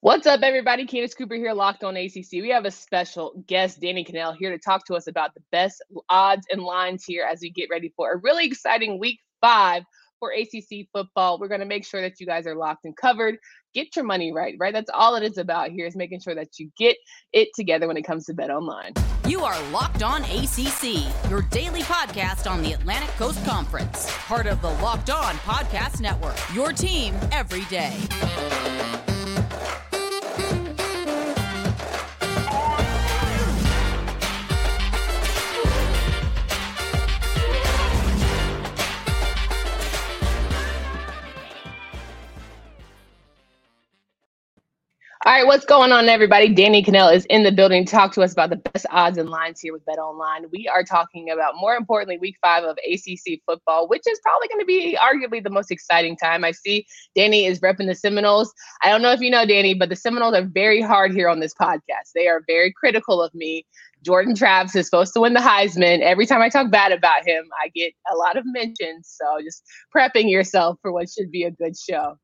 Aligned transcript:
What's 0.00 0.26
up, 0.26 0.40
everybody? 0.42 0.86
Candace 0.86 1.14
Cooper 1.14 1.34
here, 1.34 1.52
locked 1.52 1.84
on 1.84 1.96
ACC. 1.96 2.32
We 2.32 2.50
have 2.50 2.64
a 2.64 2.70
special 2.70 3.44
guest, 3.46 3.80
Danny 3.80 4.04
Kanell, 4.04 4.36
here 4.36 4.50
to 4.50 4.58
talk 4.58 4.86
to 4.86 4.94
us 4.94 5.06
about 5.06 5.34
the 5.34 5.42
best 5.52 5.84
odds 6.08 6.46
and 6.50 6.62
lines 6.62 7.04
here 7.04 7.26
as 7.30 7.40
we 7.40 7.50
get 7.50 7.68
ready 7.70 7.92
for 7.96 8.12
a 8.12 8.16
really 8.16 8.46
exciting 8.46 8.98
week 8.98 9.20
five 9.40 9.84
for 10.18 10.32
ACC 10.32 10.88
football. 10.92 11.38
We're 11.38 11.48
going 11.48 11.60
to 11.60 11.66
make 11.66 11.84
sure 11.84 12.00
that 12.00 12.20
you 12.20 12.26
guys 12.26 12.46
are 12.46 12.54
locked 12.54 12.84
and 12.84 12.96
covered. 12.96 13.38
Get 13.74 13.94
your 13.96 14.04
money 14.04 14.32
right, 14.32 14.54
right? 14.58 14.72
That's 14.72 14.90
all 14.92 15.14
it 15.16 15.22
is 15.24 15.38
about 15.38 15.70
here 15.70 15.86
is 15.86 15.96
making 15.96 16.20
sure 16.20 16.34
that 16.34 16.58
you 16.58 16.70
get 16.76 16.96
it 17.32 17.48
together 17.54 17.88
when 17.88 17.96
it 17.96 18.02
comes 18.02 18.26
to 18.26 18.34
Bet 18.34 18.50
Online. 18.50 18.92
You 19.26 19.44
are 19.44 19.70
Locked 19.70 20.02
On 20.02 20.22
ACC, 20.24 21.30
your 21.30 21.42
daily 21.42 21.82
podcast 21.82 22.50
on 22.50 22.62
the 22.62 22.72
Atlantic 22.72 23.10
Coast 23.10 23.44
Conference, 23.44 24.06
part 24.26 24.46
of 24.46 24.60
the 24.62 24.70
Locked 24.70 25.10
On 25.10 25.34
Podcast 25.36 26.00
Network. 26.00 26.36
Your 26.54 26.72
team 26.72 27.14
every 27.30 27.64
day. 27.66 27.96
All 45.24 45.32
right, 45.32 45.46
what's 45.46 45.64
going 45.64 45.92
on, 45.92 46.08
everybody? 46.08 46.52
Danny 46.52 46.82
Kanell 46.82 47.14
is 47.14 47.24
in 47.26 47.44
the 47.44 47.52
building 47.52 47.84
to 47.84 47.92
talk 47.92 48.12
to 48.14 48.22
us 48.22 48.32
about 48.32 48.50
the 48.50 48.56
best 48.56 48.86
odds 48.90 49.18
and 49.18 49.30
lines 49.30 49.60
here 49.60 49.72
with 49.72 49.84
Bet 49.84 50.00
Online. 50.00 50.46
We 50.50 50.66
are 50.66 50.82
talking 50.82 51.30
about, 51.30 51.54
more 51.60 51.76
importantly, 51.76 52.18
week 52.18 52.34
five 52.42 52.64
of 52.64 52.76
ACC 52.78 53.38
football, 53.46 53.86
which 53.86 54.02
is 54.04 54.18
probably 54.24 54.48
going 54.48 54.58
to 54.58 54.66
be 54.66 54.98
arguably 55.00 55.40
the 55.40 55.48
most 55.48 55.70
exciting 55.70 56.16
time. 56.16 56.42
I 56.44 56.50
see 56.50 56.86
Danny 57.14 57.46
is 57.46 57.60
repping 57.60 57.86
the 57.86 57.94
Seminoles. 57.94 58.52
I 58.82 58.90
don't 58.90 59.00
know 59.00 59.12
if 59.12 59.20
you 59.20 59.30
know, 59.30 59.46
Danny, 59.46 59.74
but 59.74 59.90
the 59.90 59.94
Seminoles 59.94 60.34
are 60.34 60.42
very 60.44 60.80
hard 60.80 61.12
here 61.12 61.28
on 61.28 61.38
this 61.38 61.54
podcast. 61.54 62.10
They 62.16 62.26
are 62.26 62.42
very 62.48 62.72
critical 62.72 63.22
of 63.22 63.32
me. 63.32 63.64
Jordan 64.04 64.34
Travis 64.34 64.74
is 64.74 64.86
supposed 64.86 65.14
to 65.14 65.20
win 65.20 65.34
the 65.34 65.40
Heisman. 65.40 66.00
Every 66.00 66.26
time 66.26 66.42
I 66.42 66.48
talk 66.48 66.72
bad 66.72 66.90
about 66.90 67.24
him, 67.24 67.44
I 67.62 67.68
get 67.68 67.92
a 68.12 68.16
lot 68.16 68.36
of 68.36 68.42
mentions. 68.44 69.16
So 69.20 69.40
just 69.40 69.62
prepping 69.96 70.28
yourself 70.28 70.78
for 70.82 70.92
what 70.92 71.08
should 71.08 71.30
be 71.30 71.44
a 71.44 71.52
good 71.52 71.76
show. 71.78 72.16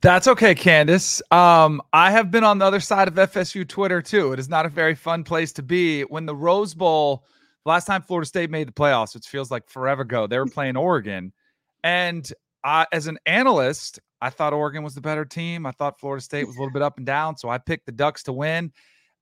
That's 0.00 0.28
okay, 0.28 0.54
Candace. 0.54 1.22
Um, 1.30 1.80
I 1.92 2.10
have 2.10 2.30
been 2.30 2.44
on 2.44 2.58
the 2.58 2.66
other 2.66 2.80
side 2.80 3.08
of 3.08 3.14
FSU 3.14 3.66
Twitter 3.66 4.02
too. 4.02 4.32
It 4.32 4.38
is 4.38 4.48
not 4.48 4.66
a 4.66 4.68
very 4.68 4.94
fun 4.94 5.24
place 5.24 5.52
to 5.54 5.62
be. 5.62 6.02
When 6.02 6.26
the 6.26 6.36
Rose 6.36 6.74
Bowl, 6.74 7.24
last 7.64 7.86
time 7.86 8.02
Florida 8.02 8.26
State 8.26 8.50
made 8.50 8.68
the 8.68 8.72
playoffs, 8.72 9.14
which 9.14 9.26
feels 9.26 9.50
like 9.50 9.68
forever 9.68 10.02
ago, 10.02 10.26
they 10.26 10.38
were 10.38 10.46
playing 10.46 10.76
Oregon. 10.76 11.32
And 11.82 12.30
I, 12.62 12.86
as 12.92 13.06
an 13.06 13.18
analyst, 13.26 13.98
I 14.20 14.30
thought 14.30 14.52
Oregon 14.52 14.82
was 14.82 14.94
the 14.94 15.00
better 15.00 15.24
team. 15.24 15.66
I 15.66 15.70
thought 15.70 16.00
Florida 16.00 16.22
State 16.22 16.46
was 16.46 16.56
a 16.56 16.58
little 16.58 16.72
bit 16.72 16.82
up 16.82 16.96
and 16.96 17.06
down. 17.06 17.36
So 17.36 17.48
I 17.48 17.58
picked 17.58 17.86
the 17.86 17.92
Ducks 17.92 18.22
to 18.24 18.32
win. 18.32 18.72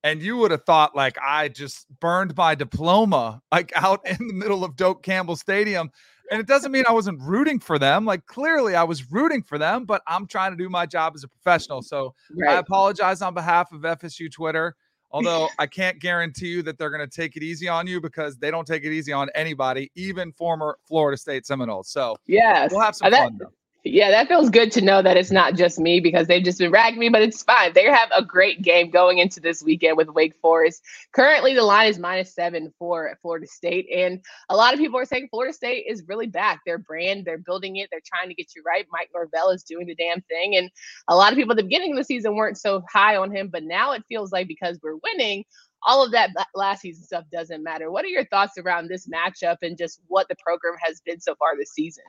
And 0.05 0.20
you 0.20 0.37
would 0.39 0.50
have 0.50 0.65
thought 0.65 0.97
like 0.97 1.17
I 1.23 1.48
just 1.48 1.87
burned 2.00 2.37
my 2.37 2.56
diploma 2.56 3.41
like 3.53 3.73
out 3.77 4.00
in 4.09 4.27
the 4.27 4.34
middle 4.34 4.65
of 4.65 4.77
Doak 4.77 5.03
Campbell 5.03 5.37
Stadium. 5.37 5.91
And 6.33 6.41
it 6.41 6.47
doesn't 6.47 6.72
mean 6.72 6.84
I 6.88 6.92
wasn't 6.92 7.20
rooting 7.20 7.61
for 7.61 7.78
them. 7.78 8.06
Like 8.06 8.25
clearly 8.25 8.75
I 8.75 8.84
was 8.84 9.12
rooting 9.12 9.42
for 9.42 9.58
them, 9.58 9.84
but 9.84 10.00
I'm 10.06 10.27
trying 10.27 10.50
to 10.52 10.56
do 10.56 10.70
my 10.70 10.86
job 10.86 11.12
as 11.14 11.25
a 11.25 11.28
professional. 11.28 11.83
So 11.83 12.14
right. 12.34 12.55
I 12.55 12.58
apologize 12.58 13.20
on 13.20 13.34
behalf 13.34 13.70
of 13.70 13.83
FSU 13.83 14.33
Twitter. 14.33 14.75
Although 15.10 15.48
I 15.58 15.66
can't 15.66 15.98
guarantee 15.98 16.48
you 16.48 16.62
that 16.62 16.78
they're 16.78 16.88
going 16.88 17.06
to 17.06 17.14
take 17.14 17.36
it 17.36 17.42
easy 17.42 17.69
on 17.69 17.86
you 17.86 18.00
because 18.00 18.38
they 18.38 18.50
don't 18.50 18.66
take 18.66 18.83
it 18.84 18.92
easy 18.94 19.12
on 19.12 19.28
anybody, 19.34 19.92
even 19.94 20.33
former 20.33 20.78
Florida 20.88 21.19
State 21.19 21.44
Seminoles. 21.44 21.91
So 21.91 22.16
yeah, 22.27 22.66
we'll 22.70 22.80
have 22.80 22.97
some 22.97 23.08
uh, 23.08 23.10
that, 23.10 23.25
fun 23.25 23.38
though. 23.38 23.53
Yeah, 23.84 24.11
that 24.11 24.28
feels 24.28 24.50
good 24.50 24.70
to 24.72 24.83
know 24.83 25.00
that 25.00 25.16
it's 25.16 25.30
not 25.30 25.55
just 25.56 25.78
me 25.78 26.00
because 26.00 26.27
they've 26.27 26.44
just 26.44 26.58
been 26.58 26.70
ragging 26.70 27.00
me, 27.00 27.08
but 27.08 27.22
it's 27.22 27.42
fine. 27.42 27.72
They 27.72 27.84
have 27.86 28.11
a 28.14 28.22
great 28.22 28.61
game 28.61 28.91
going 28.91 29.19
into 29.19 29.41
this 29.41 29.62
weekend 29.62 29.97
with 29.97 30.08
Wake 30.11 30.34
Forest. 30.42 30.83
Currently, 31.12 31.55
the 31.55 31.64
line 31.64 31.88
is 31.88 31.98
minus 31.98 32.34
seven 32.34 32.72
for 32.78 33.19
Florida 33.22 33.47
State. 33.47 33.88
And 33.91 34.20
a 34.50 34.56
lot 34.56 34.75
of 34.75 34.81
people 34.81 35.00
are 35.00 35.06
saying 35.06 35.28
Florida 35.31 35.54
State 35.54 35.87
is 35.88 36.04
really 36.06 36.26
back. 36.26 36.60
Their 36.66 36.78
brand, 36.78 37.25
they're 37.25 37.38
building 37.38 37.76
it, 37.76 37.88
they're 37.91 38.03
trying 38.04 38.28
to 38.28 38.34
get 38.34 38.54
you 38.54 38.62
right. 38.65 38.87
Mike 38.92 39.09
Norvell 39.15 39.50
is 39.50 39.65
doing 39.65 39.87
the 39.87 39.94
damn 39.94 40.21
thing. 40.22 40.56
And 40.56 40.71
a 41.09 41.16
lot 41.16 41.32
of 41.32 41.38
people 41.38 41.53
at 41.53 41.56
the 41.56 41.65
beginning 41.65 41.92
of 41.92 41.98
the 41.98 42.04
season 42.04 42.37
weren't 42.37 42.59
so 42.59 42.82
high 42.92 43.16
on 43.16 43.34
him, 43.34 43.48
but 43.48 43.65
now 43.65 43.92
it 43.92 44.04
feels 44.09 44.31
like 44.31 44.47
because 44.47 44.78
we're 44.82 44.98
winning, 45.03 45.44
all 45.84 46.04
of 46.04 46.12
that 46.12 46.31
last 46.54 46.82
season 46.82 47.03
stuff 47.04 47.25
doesn't 47.32 47.65
matter. 47.65 47.91
What 47.91 48.04
are 48.04 48.09
your 48.09 48.26
thoughts 48.26 48.59
around 48.59 48.88
this 48.88 49.09
matchup 49.09 49.56
and 49.62 49.76
just 49.76 50.00
what 50.06 50.28
the 50.28 50.37
program 50.37 50.76
has 50.81 51.00
been 51.00 51.21
so 51.21 51.34
far 51.34 51.56
this 51.59 51.72
season? 51.72 52.04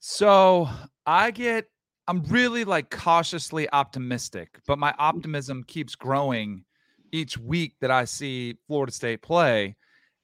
So 0.00 0.68
I 1.06 1.30
get, 1.30 1.66
I'm 2.06 2.22
really 2.24 2.64
like 2.64 2.90
cautiously 2.90 3.68
optimistic, 3.72 4.60
but 4.66 4.78
my 4.78 4.92
mm. 4.92 4.96
optimism 4.98 5.64
keeps 5.66 5.94
growing 5.94 6.64
each 7.12 7.36
week 7.38 7.74
that 7.80 7.90
I 7.90 8.04
see 8.04 8.56
Florida 8.66 8.92
State 8.92 9.22
play. 9.22 9.76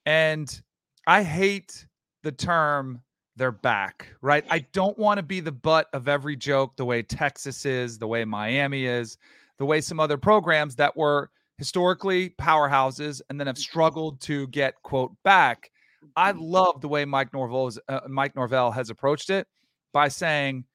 And 0.06 0.62
I 1.06 1.22
hate 1.22 1.86
the 2.22 2.32
term 2.32 3.00
they're 3.36 3.52
back, 3.52 4.08
right? 4.22 4.44
I 4.48 4.60
don't 4.72 4.96
want 4.96 5.18
to 5.18 5.22
be 5.22 5.40
the 5.40 5.52
butt 5.52 5.88
of 5.92 6.06
every 6.06 6.36
joke 6.36 6.76
the 6.76 6.84
way 6.84 7.02
Texas 7.02 7.66
is, 7.66 7.98
the 7.98 8.06
way 8.06 8.24
Miami 8.24 8.86
is, 8.86 9.18
the 9.58 9.64
way 9.64 9.80
some 9.80 9.98
other 9.98 10.16
programs 10.16 10.76
that 10.76 10.96
were 10.96 11.30
historically 11.58 12.30
powerhouses 12.30 13.20
and 13.28 13.40
then 13.40 13.46
have 13.46 13.56
mm. 13.56 13.60
struggled 13.60 14.20
to 14.22 14.46
get 14.48 14.74
quote 14.82 15.12
back. 15.24 15.70
I 16.16 16.32
mm. 16.32 16.38
love 16.40 16.80
the 16.80 16.88
way 16.88 17.04
Mike 17.04 17.32
Norvell 17.32 17.72
uh, 17.88 18.00
Mike 18.08 18.36
Norvell 18.36 18.70
has 18.70 18.90
approached 18.90 19.30
it 19.30 19.48
by 19.94 20.08
saying, 20.08 20.66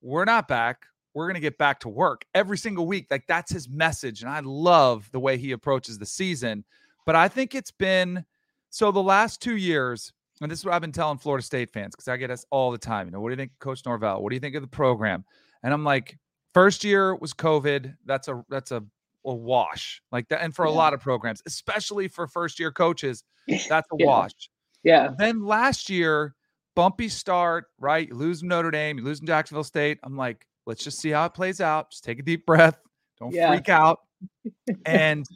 We're 0.00 0.24
not 0.24 0.48
back. 0.48 0.86
We're 1.12 1.26
going 1.26 1.34
to 1.34 1.40
get 1.40 1.58
back 1.58 1.80
to 1.80 1.88
work 1.88 2.24
every 2.34 2.56
single 2.56 2.86
week. 2.86 3.08
Like 3.10 3.26
that's 3.26 3.52
his 3.52 3.68
message. 3.68 4.22
And 4.22 4.30
I 4.30 4.40
love 4.40 5.10
the 5.12 5.20
way 5.20 5.36
he 5.36 5.50
approaches 5.52 5.98
the 5.98 6.06
season. 6.06 6.64
But 7.04 7.16
I 7.16 7.28
think 7.28 7.54
it's 7.54 7.72
been 7.72 8.24
so 8.70 8.92
the 8.92 9.02
last 9.02 9.42
two 9.42 9.56
years, 9.56 10.12
and 10.40 10.50
this 10.50 10.60
is 10.60 10.64
what 10.64 10.72
I've 10.72 10.80
been 10.80 10.92
telling 10.92 11.18
Florida 11.18 11.44
State 11.44 11.70
fans 11.70 11.94
because 11.94 12.08
I 12.08 12.16
get 12.16 12.30
us 12.30 12.46
all 12.50 12.70
the 12.70 12.78
time. 12.78 13.08
You 13.08 13.12
know, 13.12 13.20
what 13.20 13.28
do 13.28 13.32
you 13.32 13.36
think, 13.36 13.50
Coach 13.58 13.84
Norvell? 13.84 14.22
What 14.22 14.30
do 14.30 14.36
you 14.36 14.40
think 14.40 14.54
of 14.54 14.62
the 14.62 14.68
program? 14.68 15.24
And 15.64 15.74
I'm 15.74 15.84
like, 15.84 16.16
first 16.54 16.84
year 16.84 17.14
was 17.16 17.34
COVID. 17.34 17.94
That's 18.06 18.28
a 18.28 18.42
that's 18.48 18.70
a 18.70 18.82
a 19.26 19.34
wash 19.34 20.00
like 20.12 20.28
that. 20.28 20.42
And 20.42 20.54
for 20.54 20.64
yeah. 20.64 20.72
a 20.72 20.74
lot 20.74 20.94
of 20.94 21.00
programs, 21.00 21.42
especially 21.46 22.08
for 22.08 22.26
first 22.26 22.58
year 22.58 22.70
coaches, 22.70 23.24
that's 23.48 23.88
a 23.92 23.96
yeah. 23.98 24.06
wash. 24.06 24.50
Yeah. 24.82 25.08
Then 25.18 25.44
last 25.44 25.90
year, 25.90 26.34
bumpy 26.80 27.10
start, 27.10 27.66
right? 27.78 28.08
You 28.08 28.14
lose 28.14 28.42
Notre 28.42 28.70
Dame, 28.70 28.96
you 28.96 29.04
lose 29.04 29.20
Jacksonville 29.20 29.64
State. 29.64 29.98
I'm 30.02 30.16
like, 30.16 30.46
let's 30.64 30.82
just 30.82 30.98
see 30.98 31.10
how 31.10 31.26
it 31.26 31.34
plays 31.34 31.60
out. 31.60 31.90
Just 31.90 32.04
take 32.04 32.18
a 32.18 32.22
deep 32.22 32.46
breath. 32.46 32.78
Don't 33.18 33.34
yeah. 33.34 33.50
freak 33.50 33.68
out. 33.68 34.00
and 34.86 35.26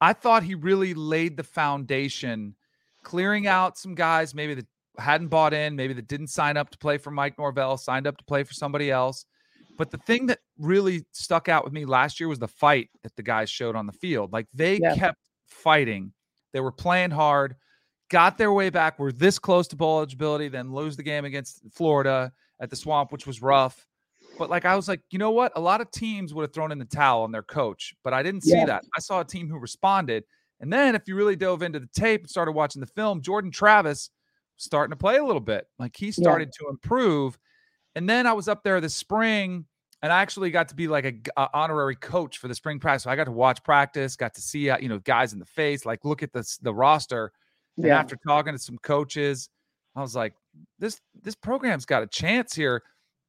I 0.00 0.12
thought 0.12 0.44
he 0.44 0.54
really 0.54 0.94
laid 0.94 1.36
the 1.36 1.42
foundation, 1.42 2.54
clearing 3.02 3.48
out 3.48 3.76
some 3.76 3.96
guys 3.96 4.36
maybe 4.36 4.54
that 4.54 4.66
hadn't 4.96 5.28
bought 5.28 5.52
in, 5.52 5.74
maybe 5.74 5.94
that 5.94 6.06
didn't 6.06 6.28
sign 6.28 6.56
up 6.56 6.70
to 6.70 6.78
play 6.78 6.96
for 6.96 7.10
Mike 7.10 7.38
Norvell, 7.38 7.76
signed 7.76 8.06
up 8.06 8.16
to 8.18 8.24
play 8.24 8.44
for 8.44 8.54
somebody 8.54 8.92
else. 8.92 9.26
But 9.76 9.90
the 9.90 9.98
thing 9.98 10.26
that 10.26 10.38
really 10.60 11.04
stuck 11.10 11.48
out 11.48 11.64
with 11.64 11.72
me 11.72 11.86
last 11.86 12.20
year 12.20 12.28
was 12.28 12.38
the 12.38 12.46
fight 12.46 12.88
that 13.02 13.16
the 13.16 13.24
guys 13.24 13.50
showed 13.50 13.74
on 13.74 13.86
the 13.86 13.92
field. 13.92 14.32
Like 14.32 14.46
they 14.54 14.78
yeah. 14.80 14.94
kept 14.94 15.18
fighting. 15.48 16.12
They 16.52 16.60
were 16.60 16.70
playing 16.70 17.10
hard 17.10 17.56
got 18.14 18.38
their 18.38 18.52
way 18.52 18.70
back, 18.70 19.00
were 19.00 19.10
this 19.10 19.40
close 19.40 19.66
to 19.66 19.74
bowl 19.74 19.96
eligibility, 19.96 20.46
then 20.46 20.72
lose 20.72 20.96
the 20.96 21.02
game 21.02 21.24
against 21.24 21.62
Florida 21.72 22.32
at 22.60 22.70
the 22.70 22.76
swamp, 22.76 23.10
which 23.10 23.26
was 23.26 23.42
rough. 23.42 23.88
But 24.38 24.48
like 24.48 24.64
I 24.64 24.76
was 24.76 24.86
like, 24.86 25.00
you 25.10 25.18
know 25.18 25.32
what? 25.32 25.50
A 25.56 25.60
lot 25.60 25.80
of 25.80 25.90
teams 25.90 26.32
would 26.32 26.42
have 26.42 26.52
thrown 26.52 26.70
in 26.70 26.78
the 26.78 26.84
towel 26.84 27.24
on 27.24 27.32
their 27.32 27.42
coach, 27.42 27.92
but 28.04 28.14
I 28.14 28.22
didn't 28.22 28.42
see 28.42 28.56
yeah. 28.56 28.66
that. 28.66 28.84
I 28.96 29.00
saw 29.00 29.18
a 29.18 29.24
team 29.24 29.48
who 29.48 29.58
responded. 29.58 30.22
And 30.60 30.72
then 30.72 30.94
if 30.94 31.08
you 31.08 31.16
really 31.16 31.34
dove 31.34 31.64
into 31.64 31.80
the 31.80 31.88
tape 31.92 32.20
and 32.20 32.30
started 32.30 32.52
watching 32.52 32.78
the 32.78 32.86
film, 32.86 33.20
Jordan 33.20 33.50
Travis 33.50 34.10
starting 34.58 34.92
to 34.92 34.96
play 34.96 35.16
a 35.16 35.24
little 35.24 35.40
bit. 35.40 35.66
Like 35.80 35.96
he 35.96 36.12
started 36.12 36.50
yeah. 36.52 36.66
to 36.66 36.70
improve. 36.70 37.36
And 37.96 38.08
then 38.08 38.28
I 38.28 38.32
was 38.32 38.46
up 38.46 38.62
there 38.62 38.80
this 38.80 38.94
spring 38.94 39.64
and 40.02 40.12
I 40.12 40.22
actually 40.22 40.52
got 40.52 40.68
to 40.68 40.76
be 40.76 40.86
like 40.86 41.04
a, 41.04 41.14
a, 41.36 41.48
honorary 41.52 41.96
coach 41.96 42.38
for 42.38 42.46
the 42.46 42.54
spring 42.54 42.78
practice. 42.78 43.02
So 43.02 43.10
I 43.10 43.16
got 43.16 43.24
to 43.24 43.32
watch 43.32 43.64
practice, 43.64 44.14
got 44.14 44.34
to 44.34 44.40
see 44.40 44.70
uh, 44.70 44.78
you 44.78 44.88
know 44.88 45.00
guys 45.00 45.32
in 45.32 45.40
the 45.40 45.46
face, 45.46 45.84
like 45.84 46.04
look 46.04 46.22
at 46.22 46.32
the 46.32 46.48
the 46.62 46.72
roster. 46.72 47.32
And 47.76 47.86
yeah. 47.86 47.98
after 47.98 48.16
talking 48.26 48.52
to 48.52 48.58
some 48.58 48.78
coaches, 48.78 49.48
I 49.96 50.00
was 50.00 50.14
like, 50.14 50.34
this 50.78 51.00
this 51.22 51.34
program's 51.34 51.84
got 51.84 52.02
a 52.02 52.06
chance 52.06 52.54
here. 52.54 52.82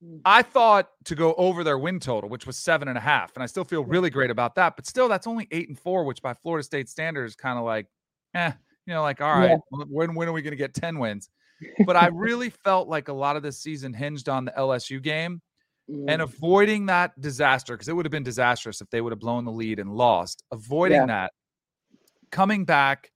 Mm. 0.04 0.22
I 0.26 0.42
thought 0.42 0.90
to 1.06 1.16
go 1.16 1.34
over 1.36 1.64
their 1.64 1.78
win 1.78 2.00
total, 2.00 2.30
which 2.30 2.46
was 2.46 2.58
seven 2.58 2.88
and 2.88 2.98
a 2.98 3.02
half, 3.02 3.36
and 3.36 3.44
I 3.44 3.46
still 3.46 3.64
feel 3.64 3.84
really 3.84 4.10
great 4.10 4.30
about 4.30 4.56
that. 4.56 4.76
But 4.76 4.86
still, 4.86 5.08
that's 5.08 5.28
only 5.28 5.48
eight 5.52 5.70
and 5.70 5.80
four, 5.80 6.04
which 6.04 6.22
by 6.22 6.34
Florida 6.34 6.64
State 6.64 6.90
standards, 6.90 7.36
kind 7.36 7.58
of 7.58 7.66
like, 7.66 7.88
eh, 8.34 8.52
you 8.86 8.94
know, 8.94 9.02
like 9.02 9.22
all 9.22 9.34
right, 9.34 9.52
yeah. 9.52 9.84
when 9.90 10.16
when 10.16 10.28
are 10.28 10.34
we 10.34 10.42
going 10.42 10.52
to 10.52 10.58
get 10.58 10.74
ten 10.74 11.00
wins? 11.00 11.30
But 11.86 11.96
I 11.96 12.08
really 12.08 12.50
felt 12.50 12.90
like 12.90 13.08
a 13.08 13.14
lot 13.14 13.38
of 13.38 13.42
this 13.42 13.58
season 13.58 13.94
hinged 13.94 14.28
on 14.28 14.44
the 14.44 14.52
LSU 14.52 15.02
game 15.02 15.42
mm. 15.90 16.06
and 16.10 16.22
avoiding 16.22 16.88
that 16.88 17.20
disaster 17.22 17.76
because 17.76 17.88
it 17.88 17.94
would 17.94 18.06
have 18.06 18.12
been 18.12 18.24
disastrous 18.24 18.82
if 18.82 18.90
they 18.90 19.00
would 19.00 19.14
have 19.14 19.22
blown 19.22 19.46
the 19.46 19.54
lead 19.54 19.80
and 19.80 19.90
lost. 19.90 20.44
Avoiding 20.52 20.98
yeah. 20.98 21.06
that, 21.06 21.34
coming 22.30 22.66
back 22.66 23.10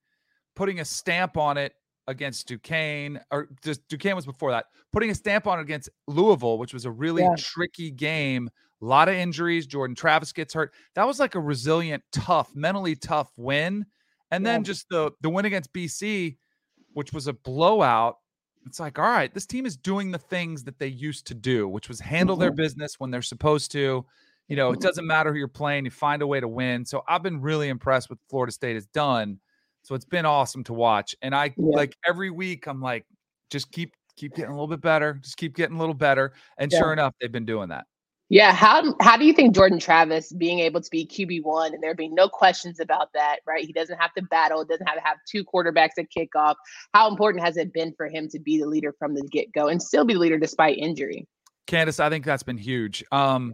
putting 0.54 0.80
a 0.80 0.84
stamp 0.84 1.36
on 1.36 1.56
it 1.56 1.74
against 2.06 2.48
Duquesne, 2.48 3.20
or 3.30 3.48
just 3.62 3.86
Duquesne 3.88 4.16
was 4.16 4.26
before 4.26 4.50
that, 4.50 4.66
putting 4.92 5.10
a 5.10 5.14
stamp 5.14 5.46
on 5.46 5.58
it 5.58 5.62
against 5.62 5.88
Louisville, 6.06 6.58
which 6.58 6.74
was 6.74 6.84
a 6.84 6.90
really 6.90 7.22
yeah. 7.22 7.34
tricky 7.36 7.90
game 7.90 8.50
A 8.82 8.84
lot 8.84 9.08
of 9.08 9.14
injuries. 9.14 9.66
Jordan 9.66 9.94
Travis 9.94 10.32
gets 10.32 10.54
hurt. 10.54 10.72
That 10.94 11.06
was 11.06 11.20
like 11.20 11.34
a 11.34 11.40
resilient, 11.40 12.02
tough, 12.12 12.54
mentally 12.54 12.96
tough 12.96 13.30
win. 13.36 13.86
And 14.30 14.46
then 14.46 14.64
just 14.64 14.88
the 14.88 15.10
the 15.20 15.30
win 15.30 15.44
against 15.44 15.72
BC, 15.72 16.36
which 16.92 17.12
was 17.12 17.26
a 17.26 17.32
blowout. 17.32 18.16
It's 18.66 18.78
like, 18.78 18.98
all 18.98 19.04
right, 19.04 19.32
this 19.32 19.46
team 19.46 19.66
is 19.66 19.76
doing 19.76 20.10
the 20.10 20.18
things 20.18 20.64
that 20.64 20.78
they 20.78 20.86
used 20.86 21.26
to 21.28 21.34
do, 21.34 21.66
which 21.66 21.88
was 21.88 21.98
handle 21.98 22.36
mm-hmm. 22.36 22.42
their 22.42 22.52
business 22.52 22.96
when 22.98 23.10
they're 23.10 23.22
supposed 23.22 23.72
to. 23.72 24.04
You 24.48 24.56
know, 24.56 24.70
it 24.70 24.74
mm-hmm. 24.74 24.82
doesn't 24.82 25.06
matter 25.06 25.32
who 25.32 25.38
you're 25.38 25.48
playing, 25.48 25.84
you 25.84 25.90
find 25.90 26.22
a 26.22 26.26
way 26.26 26.40
to 26.40 26.48
win. 26.48 26.84
So 26.84 27.02
I've 27.08 27.22
been 27.22 27.40
really 27.40 27.68
impressed 27.68 28.10
with 28.10 28.18
Florida 28.28 28.52
State 28.52 28.74
has 28.74 28.86
done. 28.86 29.38
So 29.82 29.94
it's 29.94 30.04
been 30.04 30.26
awesome 30.26 30.64
to 30.64 30.72
watch. 30.72 31.14
And 31.22 31.34
I 31.34 31.54
yeah. 31.56 31.76
like 31.76 31.96
every 32.06 32.30
week 32.30 32.66
I'm 32.66 32.80
like, 32.80 33.06
just 33.50 33.70
keep 33.72 33.94
keep 34.16 34.34
getting 34.34 34.50
a 34.50 34.54
little 34.54 34.68
bit 34.68 34.80
better, 34.80 35.14
just 35.14 35.36
keep 35.36 35.56
getting 35.56 35.76
a 35.76 35.78
little 35.78 35.94
better. 35.94 36.32
And 36.58 36.70
yeah. 36.70 36.78
sure 36.78 36.92
enough, 36.92 37.14
they've 37.20 37.32
been 37.32 37.46
doing 37.46 37.68
that. 37.70 37.86
Yeah, 38.30 38.52
how 38.52 38.94
how 39.00 39.16
do 39.16 39.24
you 39.24 39.32
think 39.32 39.56
Jordan 39.56 39.80
Travis 39.80 40.32
being 40.32 40.60
able 40.60 40.80
to 40.80 40.88
be 40.88 41.04
QB 41.04 41.42
one 41.42 41.74
and 41.74 41.82
there 41.82 41.96
being 41.96 42.14
no 42.14 42.28
questions 42.28 42.78
about 42.78 43.12
that, 43.12 43.40
right? 43.44 43.64
He 43.64 43.72
doesn't 43.72 43.98
have 43.98 44.14
to 44.14 44.22
battle, 44.22 44.64
doesn't 44.64 44.86
have 44.86 44.96
to 44.96 45.02
have 45.02 45.16
two 45.28 45.44
quarterbacks 45.44 45.98
at 45.98 46.06
kickoff. 46.16 46.54
How 46.94 47.10
important 47.10 47.44
has 47.44 47.56
it 47.56 47.72
been 47.72 47.92
for 47.96 48.06
him 48.06 48.28
to 48.28 48.38
be 48.38 48.60
the 48.60 48.68
leader 48.68 48.94
from 49.00 49.14
the 49.14 49.22
get 49.32 49.52
go 49.52 49.66
and 49.66 49.82
still 49.82 50.04
be 50.04 50.14
the 50.14 50.20
leader 50.20 50.38
despite 50.38 50.78
injury? 50.78 51.26
Candace, 51.66 51.98
I 51.98 52.08
think 52.08 52.24
that's 52.24 52.44
been 52.44 52.56
huge. 52.56 53.02
Um, 53.10 53.52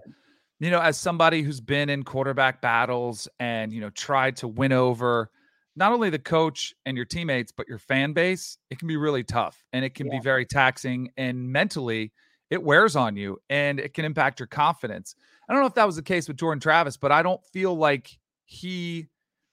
you 0.60 0.70
know, 0.70 0.80
as 0.80 0.98
somebody 0.98 1.40
who's 1.40 1.60
been 1.60 1.88
in 1.88 2.02
quarterback 2.02 2.60
battles 2.60 3.28
and 3.40 3.72
you 3.72 3.80
know 3.80 3.88
tried 3.90 4.36
to 4.36 4.48
win 4.48 4.72
over 4.72 5.30
not 5.76 5.92
only 5.92 6.10
the 6.10 6.18
coach 6.18 6.74
and 6.86 6.96
your 6.96 7.06
teammates, 7.06 7.52
but 7.52 7.68
your 7.68 7.78
fan 7.78 8.12
base, 8.12 8.58
it 8.70 8.78
can 8.78 8.88
be 8.88 8.96
really 8.96 9.22
tough 9.22 9.62
and 9.72 9.84
it 9.84 9.94
can 9.94 10.06
yeah. 10.06 10.18
be 10.18 10.20
very 10.20 10.46
taxing 10.46 11.10
and 11.16 11.52
mentally 11.52 12.12
it 12.50 12.62
wears 12.62 12.96
on 12.96 13.16
you 13.16 13.38
and 13.50 13.78
it 13.80 13.92
can 13.92 14.04
impact 14.04 14.40
your 14.40 14.46
confidence. 14.46 15.14
I 15.48 15.52
don't 15.52 15.62
know 15.62 15.66
if 15.66 15.74
that 15.74 15.86
was 15.86 15.96
the 15.96 16.02
case 16.02 16.28
with 16.28 16.36
Jordan 16.36 16.60
Travis, 16.60 16.96
but 16.96 17.12
I 17.12 17.22
don't 17.22 17.44
feel 17.46 17.74
like 17.74 18.18
he 18.44 19.08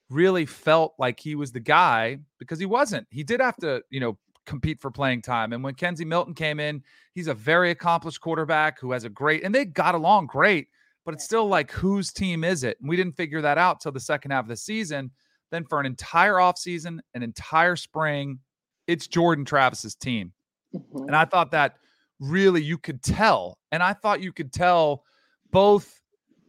really 0.09 0.45
felt 0.45 0.93
like 0.97 1.19
he 1.19 1.35
was 1.35 1.51
the 1.51 1.59
guy 1.59 2.19
because 2.39 2.59
he 2.59 2.65
wasn't. 2.65 3.07
He 3.09 3.23
did 3.23 3.41
have 3.41 3.57
to, 3.57 3.81
you 3.89 3.99
know, 3.99 4.17
compete 4.45 4.79
for 4.79 4.91
playing 4.91 5.21
time. 5.21 5.53
And 5.53 5.63
when 5.63 5.73
Kenzie 5.73 6.05
Milton 6.05 6.33
came 6.33 6.59
in, 6.59 6.83
he's 7.13 7.27
a 7.27 7.33
very 7.33 7.71
accomplished 7.71 8.21
quarterback 8.21 8.79
who 8.79 8.91
has 8.91 9.03
a 9.03 9.09
great, 9.09 9.43
and 9.43 9.53
they 9.53 9.65
got 9.65 9.95
along 9.95 10.27
great, 10.27 10.67
but 11.05 11.13
it's 11.13 11.23
still 11.23 11.47
like, 11.47 11.71
whose 11.71 12.11
team 12.11 12.43
is 12.43 12.63
it? 12.63 12.77
And 12.79 12.89
we 12.89 12.95
didn't 12.95 13.15
figure 13.15 13.41
that 13.41 13.57
out 13.57 13.81
till 13.81 13.91
the 13.91 13.99
second 13.99 14.31
half 14.31 14.45
of 14.45 14.49
the 14.49 14.57
season. 14.57 15.11
Then 15.53 15.65
for 15.65 15.79
an 15.79 15.85
entire 15.85 16.33
offseason, 16.37 16.97
an 17.13 17.21
entire 17.21 17.75
spring, 17.75 18.39
it's 18.87 19.05
Jordan 19.05 19.45
Travis's 19.45 19.93
team. 19.93 20.33
Mm-hmm. 20.73 21.05
And 21.05 21.15
I 21.15 21.25
thought 21.25 21.51
that 21.51 21.75
really 22.19 22.63
you 22.63 22.79
could 22.79 23.03
tell. 23.03 23.59
And 23.71 23.83
I 23.83 23.93
thought 23.93 24.19
you 24.19 24.33
could 24.33 24.51
tell 24.51 25.03
both 25.51 26.01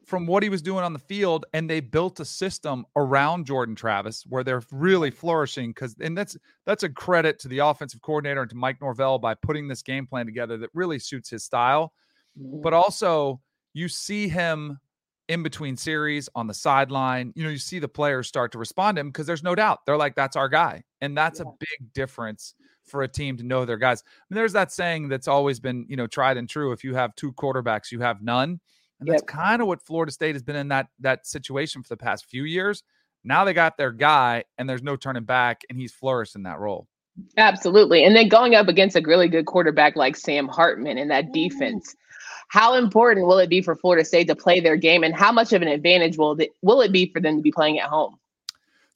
from 0.07 0.27
what 0.27 0.43
he 0.43 0.49
was 0.49 0.63
doing 0.63 0.85
on 0.85 0.95
the 0.95 0.99
field 0.99 1.45
and 1.53 1.69
they 1.69 1.81
built 1.81 2.19
a 2.19 2.25
system 2.25 2.87
around 2.97 3.45
Jordan 3.45 3.75
Travis 3.75 4.25
where 4.27 4.43
they're 4.43 4.63
really 4.71 5.11
flourishing 5.11 5.75
cuz 5.75 5.97
and 6.01 6.17
that's 6.17 6.37
that's 6.65 6.83
a 6.83 6.89
credit 6.89 7.39
to 7.41 7.49
the 7.49 7.59
offensive 7.59 8.01
coordinator 8.01 8.41
and 8.41 8.51
to 8.51 8.57
Mike 8.57 8.81
Norvell 8.81 9.19
by 9.19 9.35
putting 9.35 9.69
this 9.69 9.83
game 9.83 10.07
plan 10.07 10.25
together 10.25 10.57
that 10.57 10.71
really 10.73 10.99
suits 10.99 11.29
his 11.29 11.45
style. 11.45 11.93
But 12.37 12.73
mm-hmm. 12.73 12.75
also 12.75 13.43
you 13.75 13.89
see 13.89 14.29
him 14.29 14.79
in 15.29 15.43
between 15.43 15.77
series 15.77 16.29
on 16.35 16.47
the 16.47 16.55
sideline. 16.55 17.33
You 17.35 17.45
know, 17.45 17.51
you 17.51 17.59
see 17.59 17.79
the 17.79 17.89
players 17.89 18.29
start 18.29 18.53
to 18.53 18.59
respond 18.59 18.97
to 18.97 19.01
him 19.01 19.09
because 19.09 19.27
there's 19.27 19.43
no 19.43 19.55
doubt 19.55 19.81
they're 19.87 19.97
like 19.97 20.15
that's 20.15 20.37
our 20.37 20.49
guy. 20.49 20.83
And 21.01 21.17
that's 21.17 21.41
yeah. 21.41 21.47
a 21.47 21.53
big 21.59 21.93
difference 21.93 22.55
for 22.85 23.03
a 23.03 23.09
team 23.09 23.37
to 23.39 23.43
know 23.43 23.65
their 23.65 23.77
guys. 23.77 24.03
I 24.07 24.23
mean, 24.29 24.37
there's 24.37 24.53
that 24.53 24.73
saying 24.73 25.09
that's 25.09 25.29
always 25.29 25.61
been, 25.61 25.87
you 25.89 25.97
know, 25.97 26.07
tried 26.07 26.37
and 26.37 26.49
true. 26.49 26.73
If 26.73 26.85
you 26.85 26.95
have 26.95 27.15
two 27.17 27.33
quarterbacks, 27.33 27.91
you 27.91 28.01
have 28.01 28.23
none. 28.23 28.61
And 29.01 29.09
yep. 29.09 29.17
that's 29.17 29.33
kind 29.33 29.61
of 29.61 29.69
what 29.69 29.83
Florida 29.83 30.13
State 30.13 30.35
has 30.35 30.43
been 30.43 30.57
in 30.57 30.69
that 30.69 30.89
that 31.01 31.27
situation 31.27 31.83
for 31.83 31.89
the 31.89 31.97
past 31.97 32.27
few 32.27 32.45
years. 32.45 32.83
Now 33.25 33.45
they 33.45 33.55
got 33.55 33.79
their 33.79 33.91
guy, 33.91 34.45
and 34.59 34.69
there's 34.69 34.83
no 34.83 34.97
turning 34.97 35.25
back, 35.25 35.63
and 35.71 35.79
he's 35.79 35.93
flourished 35.93 36.37
in 36.37 36.43
that 36.43 36.59
role. 36.59 36.87
Absolutely. 37.37 38.05
And 38.05 38.15
then 38.15 38.29
going 38.29 38.55
up 38.55 38.69
against 38.69 38.97
a 38.97 39.01
really 39.01 39.29
good 39.29 39.47
quarterback 39.47 39.97
like 39.97 40.17
Sam 40.17 40.49
Hartman 40.49 40.99
in 40.99 41.09
that 41.09 41.33
defense, 41.33 41.95
how 42.49 42.75
important 42.75 43.27
will 43.27 43.39
it 43.39 43.49
be 43.49 43.63
for 43.63 43.75
Florida 43.75 44.05
State 44.05 44.29
to 44.29 44.37
play 44.37 44.61
their 44.61 44.77
game, 44.77 45.05
and 45.05 45.15
how 45.15 45.33
much 45.33 45.53
of 45.53 45.63
an 45.63 45.69
advantage 45.69 46.17
will 46.17 46.39
it, 46.41 46.55
will 46.63 46.81
it 46.81 46.93
be 46.93 47.07
for 47.07 47.21
them 47.21 47.37
to 47.37 47.43
be 47.43 47.53
playing 47.53 47.79
at 47.79 47.89
home? 47.89 48.19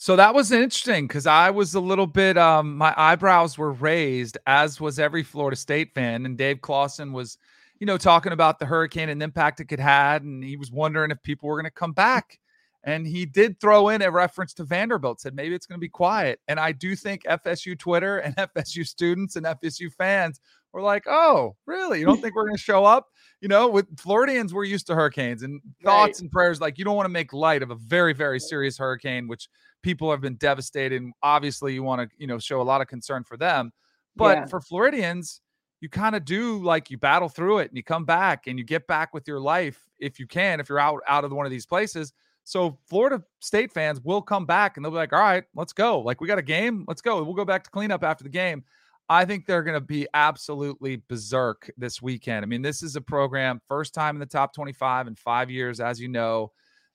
So 0.01 0.15
that 0.15 0.33
was 0.33 0.53
interesting 0.53 1.09
because 1.09 1.27
I 1.27 1.51
was 1.51 1.75
a 1.75 1.81
little 1.81 2.07
bit, 2.07 2.39
um, 2.39 2.77
my 2.77 2.95
eyebrows 2.97 3.59
were 3.59 3.73
raised, 3.73 4.39
as 4.47 4.81
was 4.81 5.01
every 5.01 5.25
Florida 5.25 5.57
State 5.57 5.93
fan. 5.93 6.25
And 6.25 6.39
Dave 6.39 6.61
Clawson 6.61 7.13
was, 7.13 7.37
you 7.81 7.87
know, 7.87 7.99
talking 7.99 8.31
about 8.31 8.61
the 8.61 8.65
hurricane 8.67 9.09
and 9.09 9.21
the 9.21 9.25
impact 9.25 9.59
it 9.59 9.65
could 9.65 9.81
had, 9.81 10.23
and 10.23 10.43
he 10.43 10.57
was 10.57 10.71
wondering 10.71 11.11
if 11.11 11.21
people 11.25 11.49
were 11.49 11.57
going 11.57 11.65
to 11.65 11.73
come 11.73 11.93
back. 11.93 12.39
And 12.85 13.09
he 13.09 13.27
did 13.27 13.59
throw 13.59 13.89
in 13.89 14.03
a 14.03 14.11
reference 14.11 14.55
to 14.55 14.65
Vanderbilt, 14.65 15.21
said 15.21 15.35
maybe 15.35 15.57
it's 15.57 15.67
going 15.67 15.81
to 15.81 15.85
be 15.85 15.89
quiet. 15.89 16.39
And 16.47 16.61
I 16.61 16.71
do 16.71 16.95
think 16.95 17.25
FSU 17.25 17.77
Twitter 17.77 18.19
and 18.19 18.37
FSU 18.55 18.87
students 18.87 19.35
and 19.35 19.47
FSU 19.47 19.93
fans 19.93 20.39
were 20.73 20.83
like, 20.83 21.05
"Oh, 21.07 21.57
really? 21.67 22.01
You 22.01 22.07
don't 22.07 22.21
think 22.21 22.35
we're 22.35 22.45
going 22.45 22.57
to 22.57 22.63
show 22.63 22.85
up?" 22.85 23.07
You 23.41 23.49
know, 23.49 23.69
with 23.69 23.99
Floridians, 23.99 24.53
we're 24.53 24.65
used 24.65 24.87
to 24.89 24.95
hurricanes 24.95 25.43
and 25.43 25.61
thoughts 25.83 26.19
right. 26.19 26.23
and 26.23 26.31
prayers. 26.31 26.61
Like 26.61 26.79
you 26.79 26.85
don't 26.85 26.97
want 26.97 27.07
to 27.07 27.13
make 27.13 27.33
light 27.33 27.63
of 27.63 27.71
a 27.71 27.77
very, 27.77 28.13
very 28.13 28.41
serious 28.41 28.77
hurricane, 28.79 29.29
which 29.29 29.49
people 29.83 30.11
have 30.11 30.21
been 30.21 30.37
devastated. 30.37 31.01
And 31.01 31.13
obviously, 31.23 31.75
you 31.75 31.83
want 31.83 32.03
to, 32.03 32.17
you 32.19 32.27
know, 32.27 32.39
show 32.39 32.61
a 32.61 32.63
lot 32.63 32.81
of 32.81 32.89
concern 32.89 33.25
for 33.25 33.37
them. 33.37 33.73
But 34.17 34.39
yeah. 34.39 34.47
for 34.47 34.61
Floridians, 34.61 35.41
you 35.81 35.89
kind 35.89 36.17
of 36.17 36.25
do 36.25 36.63
like 36.63 36.91
you 36.91 36.99
battle 36.99 37.29
through 37.29 37.59
it 37.59 37.69
and 37.69 37.77
you 37.77 37.83
come 37.83 38.05
back 38.05 38.47
and 38.47 38.59
you 38.59 38.65
get 38.65 38.87
back 38.87 39.15
with 39.15 39.29
your 39.29 39.41
life 39.41 39.87
if 39.99 40.19
you 40.19 40.27
can, 40.27 40.61
if 40.61 40.69
you're 40.69 40.81
out 40.81 41.01
out 41.07 41.25
of 41.25 41.33
one 41.33 41.47
of 41.47 41.53
these 41.53 41.67
places. 41.67 42.13
So 42.45 42.79
Florida 42.89 43.23
State 43.41 43.73
fans 43.73 44.01
will 44.01 44.23
come 44.23 44.47
back 44.47 44.77
and 44.77 44.85
they'll 44.85 44.91
be 44.91 44.97
like, 44.97 45.13
all 45.13 45.21
right, 45.21 45.45
let's 45.55 45.73
go. 45.73 46.01
Like 46.01 46.21
we 46.21 46.27
got 46.27 46.39
a 46.39 46.43
game, 46.43 46.85
let's 46.89 47.03
go. 47.03 47.23
We'll 47.23 47.35
go 47.35 47.45
back 47.45 47.63
to 47.65 47.71
cleanup 47.71 48.03
after 48.03 48.25
the 48.25 48.31
game. 48.31 48.65
I 49.09 49.25
think 49.25 49.47
they're 49.47 49.63
going 49.63 49.81
to 49.81 49.81
be 49.81 50.07
absolutely 50.13 51.03
berserk 51.09 51.71
this 51.79 52.03
weekend. 52.03 52.45
I 52.45 52.47
mean, 52.47 52.63
this 52.63 52.83
is 52.83 52.95
a 52.95 53.01
program 53.01 53.61
first 53.67 53.95
time 53.95 54.17
in 54.17 54.21
the 54.21 54.27
top 54.27 54.55
25 54.55 55.07
in 55.07 55.15
five 55.15 55.51
years, 55.51 55.81
as 55.81 56.01
you 56.01 56.09
know. 56.09 56.53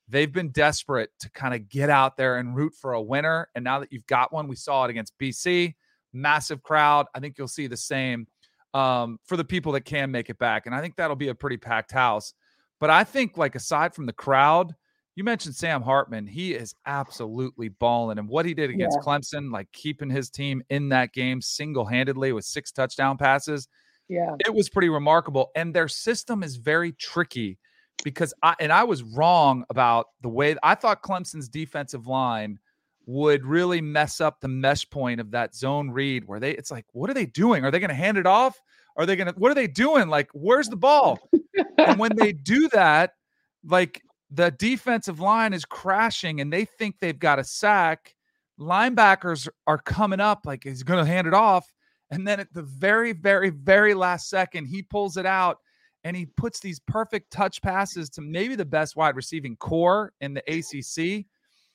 They've 0.08 0.32
been 0.32 0.50
desperate 0.50 1.10
to 1.20 1.30
kind 1.30 1.54
of 1.54 1.68
get 1.68 1.90
out 1.90 2.16
there 2.16 2.36
and 2.36 2.54
root 2.54 2.74
for 2.80 2.92
a 2.92 3.02
winner. 3.02 3.48
And 3.54 3.64
now 3.64 3.80
that 3.80 3.90
you've 3.90 4.06
got 4.06 4.32
one, 4.32 4.48
we 4.48 4.54
saw 4.54 4.84
it 4.84 4.90
against 4.90 5.18
BC, 5.18 5.74
massive 6.12 6.62
crowd. 6.62 7.06
I 7.14 7.20
think 7.20 7.36
you'll 7.36 7.48
see 7.48 7.66
the 7.66 7.76
same 7.76 8.26
um, 8.74 9.18
for 9.24 9.36
the 9.36 9.44
people 9.44 9.72
that 9.72 9.84
can 9.84 10.10
make 10.10 10.30
it 10.30 10.38
back. 10.38 10.66
And 10.66 10.74
I 10.74 10.80
think 10.80 10.96
that'll 10.96 11.16
be 11.16 11.28
a 11.28 11.34
pretty 11.34 11.56
packed 11.56 11.90
house. 11.90 12.34
But 12.80 12.90
I 12.90 13.02
think, 13.02 13.38
like, 13.38 13.54
aside 13.54 13.94
from 13.94 14.06
the 14.06 14.12
crowd, 14.12 14.74
you 15.16 15.22
mentioned 15.22 15.54
Sam 15.54 15.82
Hartman. 15.82 16.26
He 16.26 16.54
is 16.54 16.74
absolutely 16.86 17.68
balling. 17.68 18.18
And 18.18 18.28
what 18.28 18.46
he 18.46 18.54
did 18.54 18.70
against 18.70 18.98
yeah. 19.00 19.04
Clemson, 19.04 19.52
like 19.52 19.70
keeping 19.72 20.10
his 20.10 20.28
team 20.28 20.62
in 20.70 20.88
that 20.88 21.12
game 21.12 21.40
single 21.40 21.84
handedly 21.84 22.32
with 22.32 22.44
six 22.44 22.72
touchdown 22.72 23.16
passes. 23.16 23.68
Yeah. 24.08 24.34
It 24.44 24.52
was 24.52 24.68
pretty 24.68 24.88
remarkable. 24.88 25.50
And 25.54 25.72
their 25.72 25.88
system 25.88 26.42
is 26.42 26.56
very 26.56 26.92
tricky 26.92 27.58
because 28.02 28.34
I 28.42 28.56
and 28.58 28.72
I 28.72 28.84
was 28.84 29.02
wrong 29.02 29.64
about 29.70 30.06
the 30.20 30.28
way 30.28 30.56
I 30.62 30.74
thought 30.74 31.02
Clemson's 31.02 31.48
defensive 31.48 32.06
line 32.06 32.58
would 33.06 33.44
really 33.44 33.80
mess 33.80 34.20
up 34.20 34.40
the 34.40 34.48
mesh 34.48 34.88
point 34.90 35.20
of 35.20 35.30
that 35.30 35.54
zone 35.54 35.90
read 35.90 36.26
where 36.26 36.40
they 36.40 36.52
it's 36.52 36.70
like 36.70 36.86
what 36.92 37.08
are 37.08 37.14
they 37.14 37.26
doing? 37.26 37.64
Are 37.64 37.70
they 37.70 37.78
going 37.78 37.88
to 37.88 37.94
hand 37.94 38.18
it 38.18 38.26
off? 38.26 38.58
Are 38.96 39.06
they 39.06 39.14
going 39.14 39.28
to 39.28 39.34
what 39.38 39.52
are 39.52 39.54
they 39.54 39.68
doing? 39.68 40.08
Like 40.08 40.28
where's 40.32 40.68
the 40.68 40.76
ball? 40.76 41.20
and 41.78 41.98
when 41.98 42.16
they 42.16 42.32
do 42.32 42.68
that, 42.70 43.12
like 43.64 44.02
the 44.34 44.50
defensive 44.52 45.20
line 45.20 45.52
is 45.52 45.64
crashing 45.64 46.40
and 46.40 46.52
they 46.52 46.64
think 46.64 46.96
they've 46.98 47.18
got 47.18 47.38
a 47.38 47.44
sack. 47.44 48.14
Linebackers 48.58 49.48
are 49.66 49.78
coming 49.78 50.20
up 50.20 50.42
like 50.44 50.62
he's 50.64 50.82
going 50.82 51.04
to 51.04 51.10
hand 51.10 51.26
it 51.26 51.34
off 51.34 51.72
and 52.10 52.26
then 52.26 52.38
at 52.38 52.52
the 52.52 52.62
very 52.62 53.12
very 53.12 53.50
very 53.50 53.94
last 53.94 54.28
second 54.28 54.66
he 54.66 54.82
pulls 54.82 55.16
it 55.16 55.26
out 55.26 55.58
and 56.04 56.16
he 56.16 56.26
puts 56.26 56.60
these 56.60 56.78
perfect 56.80 57.32
touch 57.32 57.62
passes 57.62 58.10
to 58.10 58.20
maybe 58.20 58.54
the 58.54 58.64
best 58.64 58.94
wide 58.94 59.16
receiving 59.16 59.56
corps 59.56 60.12
in 60.20 60.34
the 60.34 60.42
ACC. 60.46 61.24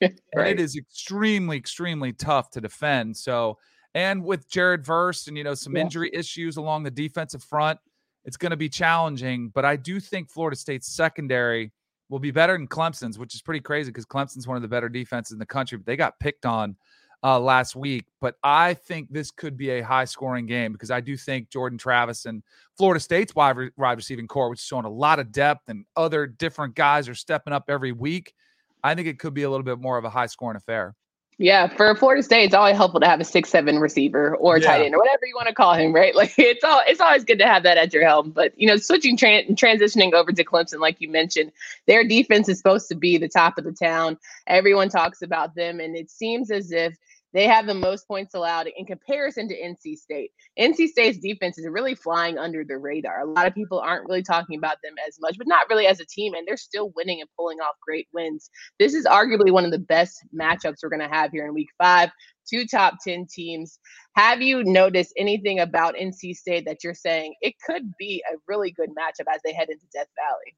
right. 0.00 0.20
And 0.34 0.46
it 0.46 0.60
is 0.60 0.76
extremely, 0.76 1.56
extremely 1.56 2.12
tough 2.12 2.50
to 2.50 2.60
defend. 2.60 3.16
So, 3.16 3.58
and 3.94 4.24
with 4.24 4.48
Jared 4.48 4.86
Verse 4.86 5.26
and, 5.26 5.36
you 5.36 5.42
know, 5.42 5.54
some 5.54 5.74
yeah. 5.74 5.82
injury 5.82 6.10
issues 6.14 6.56
along 6.56 6.84
the 6.84 6.92
defensive 6.92 7.42
front, 7.42 7.80
it's 8.24 8.36
going 8.36 8.50
to 8.50 8.56
be 8.56 8.68
challenging. 8.68 9.50
But 9.52 9.64
I 9.64 9.74
do 9.74 9.98
think 9.98 10.30
Florida 10.30 10.56
State's 10.56 10.94
secondary 10.94 11.72
will 12.10 12.18
be 12.18 12.30
better 12.30 12.52
than 12.52 12.66
Clemson's, 12.66 13.18
which 13.18 13.34
is 13.34 13.40
pretty 13.40 13.60
crazy 13.60 13.90
because 13.90 14.04
Clemson's 14.04 14.46
one 14.46 14.56
of 14.56 14.62
the 14.62 14.68
better 14.68 14.88
defenses 14.88 15.32
in 15.32 15.38
the 15.38 15.46
country, 15.46 15.78
but 15.78 15.86
they 15.86 15.96
got 15.96 16.18
picked 16.18 16.44
on 16.44 16.76
uh, 17.22 17.38
last 17.38 17.76
week. 17.76 18.04
But 18.20 18.34
I 18.42 18.74
think 18.74 19.08
this 19.10 19.30
could 19.30 19.56
be 19.56 19.70
a 19.70 19.80
high 19.80 20.04
scoring 20.04 20.46
game 20.46 20.72
because 20.72 20.90
I 20.90 21.00
do 21.00 21.16
think 21.16 21.48
Jordan 21.50 21.78
Travis 21.78 22.26
and 22.26 22.42
Florida 22.76 23.00
State's 23.00 23.34
wide, 23.34 23.56
re- 23.56 23.70
wide 23.76 23.96
receiving 23.96 24.26
corps, 24.26 24.50
which 24.50 24.58
is 24.58 24.66
showing 24.66 24.84
a 24.84 24.90
lot 24.90 25.18
of 25.18 25.30
depth 25.32 25.68
and 25.68 25.84
other 25.96 26.26
different 26.26 26.74
guys 26.74 27.08
are 27.08 27.14
stepping 27.14 27.52
up 27.52 27.64
every 27.68 27.92
week. 27.92 28.34
I 28.82 28.94
think 28.94 29.06
it 29.06 29.18
could 29.18 29.34
be 29.34 29.44
a 29.44 29.50
little 29.50 29.64
bit 29.64 29.78
more 29.78 29.96
of 29.96 30.04
a 30.04 30.10
high 30.10 30.26
scoring 30.26 30.56
affair. 30.56 30.94
Yeah, 31.42 31.68
for 31.68 31.94
Florida 31.94 32.22
State, 32.22 32.44
it's 32.44 32.54
always 32.54 32.76
helpful 32.76 33.00
to 33.00 33.06
have 33.06 33.18
a 33.18 33.24
six 33.24 33.48
seven 33.48 33.78
receiver 33.78 34.36
or 34.36 34.58
yeah. 34.58 34.66
tight 34.66 34.82
end 34.84 34.94
or 34.94 34.98
whatever 34.98 35.24
you 35.24 35.34
want 35.34 35.48
to 35.48 35.54
call 35.54 35.72
him, 35.72 35.90
right? 35.94 36.14
Like 36.20 36.34
it's 36.36 36.62
all 36.62 36.82
it's 36.86 37.00
always 37.00 37.24
good 37.24 37.38
to 37.38 37.46
have 37.46 37.62
that 37.62 37.78
at 37.78 37.94
your 37.94 38.06
helm. 38.06 38.30
But 38.30 38.52
you 38.60 38.66
know, 38.66 38.76
switching 38.76 39.16
tra- 39.16 39.44
transitioning 39.44 40.12
over 40.12 40.32
to 40.32 40.44
Clemson, 40.44 40.80
like 40.80 41.00
you 41.00 41.08
mentioned, 41.08 41.52
their 41.86 42.06
defense 42.06 42.50
is 42.50 42.58
supposed 42.58 42.88
to 42.88 42.94
be 42.94 43.16
the 43.16 43.26
top 43.26 43.56
of 43.56 43.64
the 43.64 43.72
town. 43.72 44.18
Everyone 44.48 44.90
talks 44.90 45.22
about 45.22 45.54
them, 45.54 45.80
and 45.80 45.96
it 45.96 46.10
seems 46.10 46.50
as 46.50 46.72
if 46.72 46.94
they 47.32 47.46
have 47.46 47.66
the 47.66 47.74
most 47.74 48.08
points 48.08 48.34
allowed 48.34 48.68
in 48.76 48.86
comparison 48.86 49.48
to 49.48 49.54
NC 49.54 49.96
State. 49.96 50.32
NC 50.58 50.88
State's 50.88 51.18
defense 51.18 51.58
is 51.58 51.66
really 51.68 51.94
flying 51.94 52.38
under 52.38 52.64
the 52.64 52.76
radar. 52.76 53.20
A 53.20 53.26
lot 53.26 53.46
of 53.46 53.54
people 53.54 53.78
aren't 53.78 54.08
really 54.08 54.22
talking 54.22 54.58
about 54.58 54.78
them 54.82 54.94
as 55.06 55.18
much, 55.20 55.36
but 55.38 55.46
not 55.46 55.68
really 55.68 55.86
as 55.86 56.00
a 56.00 56.06
team, 56.06 56.34
and 56.34 56.46
they're 56.46 56.56
still 56.56 56.92
winning 56.96 57.20
and 57.20 57.30
pulling 57.36 57.58
off 57.58 57.76
great 57.86 58.08
wins. 58.12 58.50
This 58.78 58.94
is 58.94 59.06
arguably 59.06 59.52
one 59.52 59.64
of 59.64 59.70
the 59.70 59.78
best 59.78 60.24
matchups 60.34 60.78
we're 60.82 60.88
going 60.88 61.08
to 61.08 61.14
have 61.14 61.30
here 61.30 61.46
in 61.46 61.54
week 61.54 61.70
five. 61.78 62.10
Two 62.48 62.66
top 62.66 62.94
10 63.06 63.26
teams. 63.32 63.78
Have 64.16 64.42
you 64.42 64.64
noticed 64.64 65.12
anything 65.16 65.60
about 65.60 65.94
NC 65.94 66.34
State 66.34 66.64
that 66.64 66.82
you're 66.82 66.94
saying 66.94 67.34
it 67.42 67.54
could 67.64 67.92
be 67.96 68.24
a 68.28 68.36
really 68.48 68.72
good 68.72 68.90
matchup 68.90 69.32
as 69.32 69.40
they 69.44 69.52
head 69.52 69.68
into 69.70 69.86
Death 69.92 70.08
Valley? 70.16 70.56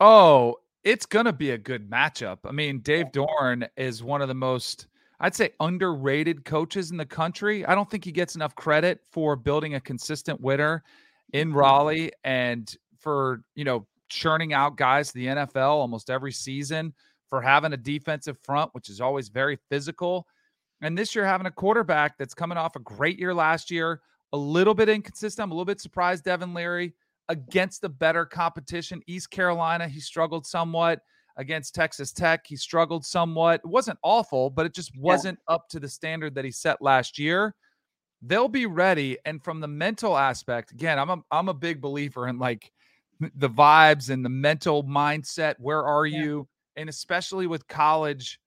Oh, 0.00 0.56
it's 0.82 1.06
going 1.06 1.26
to 1.26 1.32
be 1.32 1.50
a 1.52 1.58
good 1.58 1.88
matchup. 1.88 2.38
I 2.44 2.50
mean, 2.50 2.80
Dave 2.80 3.12
Doeren 3.12 3.68
is 3.76 4.02
one 4.02 4.22
of 4.22 4.28
the 4.28 4.34
most 4.34 4.88
I'd 5.20 5.34
say 5.34 5.50
underrated 5.60 6.44
coaches 6.44 6.90
in 6.90 6.96
the 6.96 7.06
country. 7.06 7.66
I 7.66 7.74
don't 7.74 7.90
think 7.90 8.04
he 8.04 8.12
gets 8.12 8.36
enough 8.36 8.54
credit 8.54 9.00
for 9.10 9.34
building 9.36 9.74
a 9.74 9.80
consistent 9.80 10.40
winner 10.40 10.84
in 11.32 11.48
mm-hmm. 11.48 11.58
Raleigh 11.58 12.12
and 12.24 12.72
for, 12.98 13.42
you 13.54 13.64
know, 13.64 13.86
churning 14.08 14.52
out 14.52 14.76
guys 14.76 15.08
to 15.08 15.14
the 15.14 15.26
NFL 15.26 15.70
almost 15.70 16.08
every 16.08 16.32
season, 16.32 16.94
for 17.28 17.42
having 17.42 17.72
a 17.72 17.76
defensive 17.76 18.38
front, 18.42 18.74
which 18.74 18.88
is 18.88 19.00
always 19.00 19.28
very 19.28 19.58
physical. 19.68 20.26
And 20.80 20.96
this 20.96 21.14
year, 21.14 21.26
having 21.26 21.46
a 21.46 21.50
quarterback 21.50 22.16
that's 22.16 22.34
coming 22.34 22.56
off 22.56 22.76
a 22.76 22.80
great 22.80 23.18
year 23.18 23.34
last 23.34 23.70
year, 23.70 24.00
a 24.32 24.36
little 24.36 24.74
bit 24.74 24.88
inconsistent. 24.88 25.44
I'm 25.44 25.50
a 25.50 25.54
little 25.54 25.64
bit 25.64 25.80
surprised 25.80 26.24
Devin 26.24 26.54
Leary 26.54 26.94
against 27.28 27.82
the 27.82 27.88
better 27.88 28.24
competition. 28.24 29.02
East 29.06 29.30
Carolina, 29.30 29.88
he 29.88 30.00
struggled 30.00 30.46
somewhat 30.46 31.00
against 31.38 31.74
Texas 31.74 32.12
Tech. 32.12 32.46
He 32.46 32.56
struggled 32.56 33.06
somewhat. 33.06 33.60
It 33.64 33.68
wasn't 33.68 33.98
awful, 34.02 34.50
but 34.50 34.66
it 34.66 34.74
just 34.74 34.92
wasn't 34.98 35.38
yeah. 35.48 35.54
up 35.54 35.68
to 35.70 35.80
the 35.80 35.88
standard 35.88 36.34
that 36.34 36.44
he 36.44 36.50
set 36.50 36.82
last 36.82 37.18
year. 37.18 37.54
They'll 38.20 38.48
be 38.48 38.66
ready. 38.66 39.16
And 39.24 39.42
from 39.42 39.60
the 39.60 39.68
mental 39.68 40.18
aspect, 40.18 40.72
again, 40.72 40.98
I'm 40.98 41.10
a, 41.10 41.18
I'm 41.30 41.48
a 41.48 41.54
big 41.54 41.80
believer 41.80 42.26
in 42.28 42.38
like 42.38 42.70
the 43.36 43.48
vibes 43.48 44.10
and 44.10 44.24
the 44.24 44.28
mental 44.28 44.84
mindset. 44.84 45.54
Where 45.58 45.84
are 45.84 46.04
yeah. 46.04 46.22
you? 46.22 46.48
And 46.76 46.88
especially 46.88 47.46
with 47.46 47.66
college 47.68 48.40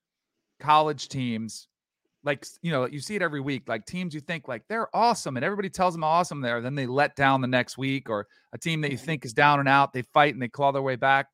college 0.60 1.08
teams, 1.08 1.68
like 2.24 2.46
you 2.62 2.72
know, 2.72 2.86
you 2.86 3.00
see 3.00 3.16
it 3.16 3.22
every 3.22 3.42
week. 3.42 3.68
Like 3.68 3.86
teams 3.86 4.14
you 4.14 4.22
think 4.22 4.48
like 4.48 4.64
they're 4.70 4.96
awesome, 4.96 5.38
and 5.38 5.44
everybody 5.44 5.70
tells 5.70 5.94
them 5.94 6.04
how 6.04 6.10
awesome 6.10 6.42
they're. 6.42 6.62
Then 6.62 6.76
they 6.76 6.86
let 6.86 7.16
down 7.16 7.42
the 7.42 7.48
next 7.48 7.78
week, 7.78 8.10
or 8.10 8.28
a 8.54 8.58
team 8.58 8.82
that 8.82 8.92
you 8.92 8.98
think 8.98 9.26
is 9.26 9.34
down 9.34 9.60
and 9.60 9.68
out, 9.68 9.92
they 9.92 10.04
fight 10.14 10.34
and 10.34 10.42
they 10.42 10.48
claw 10.48 10.72
their 10.72 10.82
way 10.82 10.96
back. 10.96 11.28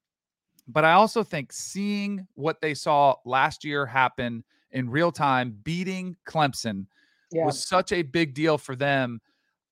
But 0.68 0.86
I 0.86 0.94
also 0.94 1.24
think 1.24 1.54
seeing 1.54 2.28
what 2.36 2.62
they 2.62 2.74
saw 2.74 3.16
last 3.26 3.64
year 3.64 3.86
happen 3.86 4.44
in 4.72 4.90
real 4.90 5.12
time, 5.12 5.58
beating 5.64 6.16
Clemson, 6.28 6.86
yeah. 7.32 7.46
was 7.46 7.66
such 7.66 7.92
a 7.92 8.02
big 8.02 8.34
deal 8.34 8.58
for 8.58 8.76
them. 8.76 9.22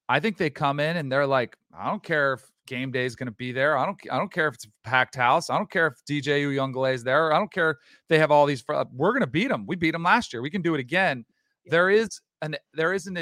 I 0.07 0.19
think 0.19 0.37
they 0.37 0.49
come 0.49 0.79
in 0.79 0.97
and 0.97 1.11
they're 1.11 1.27
like, 1.27 1.57
I 1.77 1.89
don't 1.89 2.03
care 2.03 2.33
if 2.33 2.43
game 2.67 2.91
day 2.91 3.05
is 3.05 3.15
going 3.15 3.27
to 3.27 3.33
be 3.33 3.51
there. 3.51 3.77
I 3.77 3.85
don't. 3.85 3.97
I 4.11 4.17
don't 4.17 4.31
care 4.31 4.47
if 4.47 4.55
it's 4.55 4.65
a 4.65 4.69
packed 4.83 5.15
house. 5.15 5.49
I 5.49 5.57
don't 5.57 5.69
care 5.69 5.87
if 5.87 5.95
DJ 6.07 6.45
Uiagalelei 6.45 6.93
is 6.93 7.03
there. 7.03 7.33
I 7.33 7.37
don't 7.37 7.51
care 7.51 7.71
if 7.71 7.77
they 8.07 8.19
have 8.19 8.31
all 8.31 8.45
these. 8.45 8.63
Uh, 8.67 8.85
we're 8.93 9.11
going 9.11 9.21
to 9.21 9.27
beat 9.27 9.49
them. 9.49 9.65
We 9.65 9.75
beat 9.75 9.91
them 9.91 10.03
last 10.03 10.33
year. 10.33 10.41
We 10.41 10.49
can 10.49 10.61
do 10.61 10.75
it 10.75 10.79
again. 10.79 11.25
Yeah. 11.65 11.71
There 11.71 11.89
is 11.89 12.19
an 12.41 12.55
there 12.73 12.93
is 12.93 13.07
an 13.07 13.17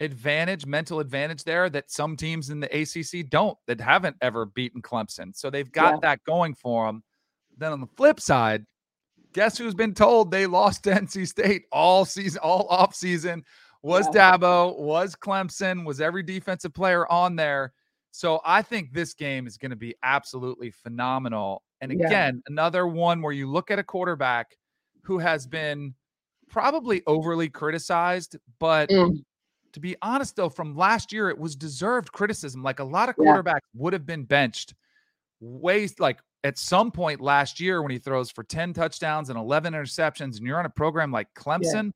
advantage, 0.00 0.66
mental 0.66 0.98
advantage 1.00 1.44
there 1.44 1.68
that 1.70 1.90
some 1.90 2.16
teams 2.16 2.50
in 2.50 2.60
the 2.60 2.66
ACC 2.66 3.28
don't, 3.28 3.56
that 3.66 3.80
haven't 3.80 4.16
ever 4.22 4.46
beaten 4.46 4.82
Clemson. 4.82 5.36
So 5.36 5.50
they've 5.50 5.70
got 5.70 5.94
yeah. 5.94 5.98
that 6.02 6.24
going 6.24 6.54
for 6.54 6.86
them. 6.86 7.02
Then 7.56 7.72
on 7.72 7.80
the 7.80 7.86
flip 7.86 8.18
side, 8.18 8.64
guess 9.32 9.58
who's 9.58 9.74
been 9.74 9.94
told 9.94 10.30
they 10.30 10.46
lost 10.46 10.84
to 10.84 10.90
NC 10.90 11.28
State 11.28 11.64
all 11.70 12.04
season, 12.04 12.40
all 12.42 12.66
off 12.68 12.94
season? 12.94 13.44
Was 13.82 14.08
yeah. 14.14 14.36
Dabo, 14.36 14.78
was 14.78 15.14
Clemson, 15.14 15.86
was 15.86 16.00
every 16.00 16.22
defensive 16.22 16.74
player 16.74 17.10
on 17.10 17.36
there. 17.36 17.72
So 18.10 18.40
I 18.44 18.60
think 18.62 18.92
this 18.92 19.14
game 19.14 19.46
is 19.46 19.56
going 19.56 19.70
to 19.70 19.76
be 19.76 19.94
absolutely 20.02 20.70
phenomenal. 20.70 21.62
And 21.80 21.92
again, 21.92 22.42
yeah. 22.44 22.52
another 22.52 22.86
one 22.86 23.22
where 23.22 23.32
you 23.32 23.48
look 23.48 23.70
at 23.70 23.78
a 23.78 23.84
quarterback 23.84 24.56
who 25.02 25.18
has 25.18 25.46
been 25.46 25.94
probably 26.50 27.02
overly 27.06 27.48
criticized, 27.48 28.36
but 28.58 28.90
mm 28.90 29.16
to 29.72 29.80
be 29.80 29.96
honest 30.02 30.36
though, 30.36 30.48
from 30.48 30.76
last 30.76 31.12
year, 31.12 31.28
it 31.30 31.38
was 31.38 31.56
deserved 31.56 32.12
criticism. 32.12 32.62
Like 32.62 32.80
a 32.80 32.84
lot 32.84 33.08
of 33.08 33.16
quarterbacks 33.16 33.60
yeah. 33.74 33.80
would 33.80 33.92
have 33.92 34.06
been 34.06 34.24
benched 34.24 34.74
ways 35.40 35.98
like 35.98 36.20
at 36.44 36.58
some 36.58 36.90
point 36.90 37.20
last 37.20 37.60
year 37.60 37.82
when 37.82 37.90
he 37.90 37.98
throws 37.98 38.30
for 38.30 38.44
10 38.44 38.72
touchdowns 38.72 39.30
and 39.30 39.38
11 39.38 39.74
interceptions, 39.74 40.36
and 40.36 40.40
you're 40.40 40.58
on 40.58 40.66
a 40.66 40.70
program 40.70 41.10
like 41.10 41.28
Clemson, 41.34 41.84
yeah. 41.84 41.90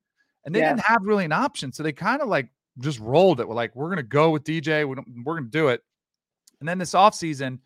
and 0.45 0.55
they 0.55 0.59
yeah. 0.59 0.69
didn't 0.69 0.85
have 0.85 1.03
really 1.03 1.25
an 1.25 1.31
option. 1.31 1.71
So 1.71 1.83
they 1.83 1.93
kind 1.93 2.21
of 2.21 2.27
like 2.27 2.49
just 2.79 2.99
rolled 2.99 3.39
it. 3.39 3.47
We're 3.47 3.55
like, 3.55 3.75
we're 3.75 3.87
going 3.87 3.97
to 3.97 4.03
go 4.03 4.31
with 4.31 4.43
DJ. 4.43 4.87
We 4.87 4.95
we're 5.23 5.33
going 5.33 5.45
to 5.45 5.49
do 5.49 5.69
it. 5.69 5.81
And 6.59 6.69
then 6.69 6.77
this 6.77 6.93
offseason, 6.93 7.59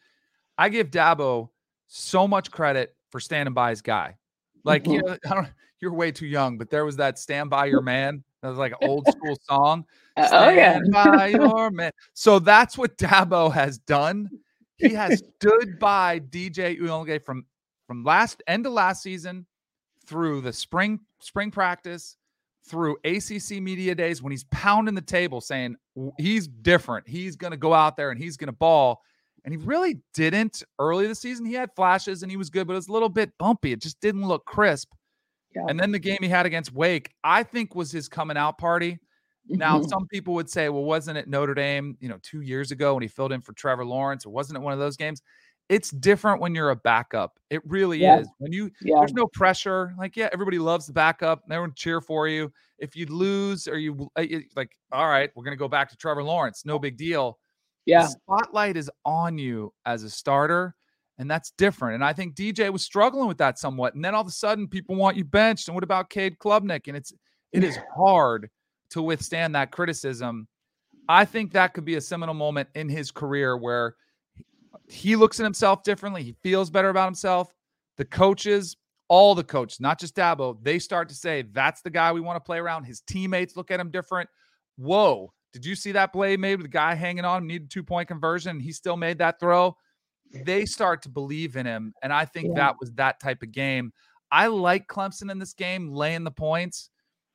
I 0.57 0.69
give 0.69 0.89
Dabo 0.89 1.49
so 1.87 2.27
much 2.27 2.51
credit 2.51 2.95
for 3.09 3.19
standing 3.19 3.53
by 3.53 3.71
his 3.71 3.81
guy. 3.81 4.17
Like, 4.63 4.83
mm-hmm. 4.83 4.93
you 4.93 5.01
know, 5.01 5.17
I 5.29 5.33
don't, 5.35 5.47
you're 5.81 5.93
way 5.93 6.11
too 6.11 6.27
young, 6.27 6.57
but 6.57 6.69
there 6.69 6.85
was 6.85 6.97
that 6.97 7.19
stand 7.19 7.49
by 7.49 7.65
your 7.65 7.81
man 7.81 8.23
that 8.41 8.49
was 8.49 8.57
like 8.57 8.73
an 8.73 8.87
old 8.87 9.07
school 9.11 9.37
song. 9.47 9.85
Uh, 10.17 10.29
oh 10.31 10.49
yeah. 10.49 10.79
by 10.91 11.27
your 11.27 11.71
man. 11.71 11.91
So 12.13 12.39
that's 12.39 12.77
what 12.77 12.97
Dabo 12.97 13.51
has 13.51 13.77
done. 13.79 14.29
He 14.77 14.89
has 14.89 15.21
stood 15.39 15.79
by 15.79 16.19
DJ 16.19 16.79
Uiagalelei 16.79 17.23
from 17.23 17.45
from 17.87 18.03
last 18.03 18.43
end 18.47 18.65
of 18.65 18.73
last 18.73 19.01
season 19.01 19.45
through 20.05 20.41
the 20.41 20.53
spring 20.53 20.99
spring 21.19 21.51
practice 21.51 22.17
through 22.65 22.97
ACC 23.03 23.61
media 23.61 23.95
days 23.95 24.21
when 24.21 24.31
he's 24.31 24.43
pounding 24.45 24.93
the 24.93 25.01
table 25.01 25.41
saying 25.41 25.75
he's 26.17 26.47
different. 26.47 27.07
He's 27.07 27.35
going 27.35 27.51
to 27.51 27.57
go 27.57 27.73
out 27.73 27.97
there 27.97 28.11
and 28.11 28.19
he's 28.19 28.37
going 28.37 28.47
to 28.47 28.53
ball. 28.53 29.01
And 29.43 29.53
he 29.53 29.57
really 29.57 30.01
didn't 30.13 30.63
early 30.77 31.07
the 31.07 31.15
season. 31.15 31.45
He 31.45 31.53
had 31.53 31.73
flashes 31.75 32.21
and 32.21 32.31
he 32.31 32.37
was 32.37 32.49
good, 32.49 32.67
but 32.67 32.73
it 32.73 32.75
was 32.75 32.89
a 32.89 32.91
little 32.91 33.09
bit 33.09 33.35
bumpy. 33.37 33.71
It 33.71 33.81
just 33.81 33.99
didn't 34.01 34.27
look 34.27 34.45
crisp. 34.45 34.91
Yeah. 35.55 35.63
And 35.67 35.79
then 35.79 35.91
the 35.91 35.99
game 35.99 36.19
he 36.21 36.29
had 36.29 36.45
against 36.45 36.73
Wake, 36.73 37.11
I 37.23 37.43
think 37.43 37.75
was 37.75 37.91
his 37.91 38.07
coming 38.07 38.37
out 38.37 38.57
party. 38.57 38.99
Now, 39.47 39.79
mm-hmm. 39.79 39.89
some 39.89 40.07
people 40.07 40.35
would 40.35 40.49
say, 40.49 40.69
well, 40.69 40.83
wasn't 40.83 41.17
it 41.17 41.27
Notre 41.27 41.55
Dame, 41.55 41.97
you 41.99 42.07
know, 42.07 42.19
two 42.21 42.41
years 42.41 42.71
ago 42.71 42.93
when 42.93 43.01
he 43.01 43.07
filled 43.07 43.31
in 43.31 43.41
for 43.41 43.53
Trevor 43.53 43.83
Lawrence, 43.83 44.25
or 44.25 44.29
wasn't 44.29 44.57
it 44.57 44.61
one 44.61 44.73
of 44.73 44.79
those 44.79 44.95
games? 44.95 45.23
It's 45.69 45.89
different 45.89 46.39
when 46.39 46.53
you're 46.53 46.69
a 46.69 46.75
backup. 46.75 47.39
It 47.49 47.61
really 47.65 47.99
yeah. 47.99 48.19
is. 48.19 48.27
When 48.37 48.51
you 48.51 48.71
yeah. 48.81 48.97
there's 48.99 49.13
no 49.13 49.27
pressure. 49.27 49.93
Like, 49.97 50.15
yeah, 50.15 50.29
everybody 50.31 50.59
loves 50.59 50.87
the 50.87 50.93
backup. 50.93 51.43
Everyone 51.45 51.73
cheer 51.75 52.01
for 52.01 52.27
you. 52.27 52.51
If 52.77 52.95
you 52.95 53.05
lose 53.07 53.67
or 53.67 53.77
you 53.77 54.09
uh, 54.15 54.25
like, 54.55 54.71
all 54.91 55.07
right, 55.07 55.31
we're 55.35 55.43
gonna 55.43 55.55
go 55.55 55.67
back 55.67 55.89
to 55.89 55.97
Trevor 55.97 56.23
Lawrence. 56.23 56.63
No 56.65 56.79
big 56.79 56.97
deal. 56.97 57.39
Yeah. 57.85 58.03
The 58.03 58.09
spotlight 58.09 58.77
is 58.77 58.89
on 59.05 59.37
you 59.37 59.73
as 59.85 60.03
a 60.03 60.09
starter. 60.09 60.75
And 61.19 61.29
that's 61.29 61.51
different. 61.51 61.95
And 61.95 62.03
I 62.03 62.13
think 62.13 62.33
DJ 62.33 62.71
was 62.71 62.81
struggling 62.81 63.27
with 63.27 63.37
that 63.39 63.59
somewhat. 63.59 63.93
And 63.93 64.03
then 64.03 64.15
all 64.15 64.21
of 64.21 64.27
a 64.27 64.31
sudden, 64.31 64.67
people 64.67 64.95
want 64.95 65.17
you 65.17 65.25
benched. 65.25 65.67
And 65.67 65.75
what 65.75 65.83
about 65.83 66.09
Cade 66.09 66.39
Klubnik? 66.39 66.87
And 66.87 66.95
it's 66.95 67.13
it 67.51 67.63
is 67.63 67.77
hard 67.95 68.49
to 68.91 69.01
withstand 69.01 69.53
that 69.55 69.71
criticism. 69.71 70.47
I 71.09 71.25
think 71.25 71.51
that 71.51 71.73
could 71.73 71.85
be 71.85 71.95
a 71.95 72.01
seminal 72.01 72.35
moment 72.35 72.69
in 72.75 72.87
his 72.87 73.11
career 73.11 73.57
where 73.57 73.95
he 74.87 75.15
looks 75.15 75.39
at 75.39 75.43
himself 75.43 75.83
differently. 75.83 76.23
He 76.23 76.35
feels 76.41 76.69
better 76.69 76.89
about 76.89 77.05
himself. 77.05 77.51
The 77.97 78.05
coaches, 78.05 78.77
all 79.07 79.35
the 79.35 79.43
coaches, 79.43 79.79
not 79.79 79.99
just 79.99 80.15
Dabo, 80.15 80.57
they 80.61 80.79
start 80.79 81.09
to 81.09 81.15
say, 81.15 81.43
that's 81.51 81.81
the 81.81 81.89
guy 81.89 82.11
we 82.11 82.21
want 82.21 82.37
to 82.37 82.45
play 82.45 82.59
around. 82.59 82.85
His 82.85 83.01
teammates 83.01 83.57
look 83.57 83.71
at 83.71 83.79
him 83.79 83.91
different. 83.91 84.29
Whoa, 84.77 85.33
did 85.51 85.65
you 85.65 85.75
see 85.75 85.91
that 85.93 86.13
play 86.13 86.37
made 86.37 86.55
with 86.55 86.65
the 86.65 86.69
guy 86.69 86.93
hanging 86.93 87.25
on, 87.25 87.45
needed 87.45 87.71
two 87.71 87.83
point 87.83 88.07
conversion, 88.07 88.51
and 88.51 88.61
he 88.61 88.71
still 88.71 88.95
made 88.95 89.17
that 89.17 89.39
throw? 89.39 89.75
They 90.31 90.65
start 90.65 91.01
to 91.03 91.09
believe 91.09 91.55
in 91.55 91.65
him. 91.65 91.93
And 92.03 92.13
I 92.13 92.25
think 92.25 92.49
yeah. 92.49 92.55
that 92.55 92.75
was 92.79 92.91
that 92.93 93.19
type 93.19 93.41
of 93.41 93.51
game. 93.51 93.91
I 94.31 94.47
like 94.47 94.87
Clemson 94.87 95.31
in 95.31 95.39
this 95.39 95.53
game, 95.53 95.91
laying 95.91 96.23
the 96.23 96.31
points 96.31 96.89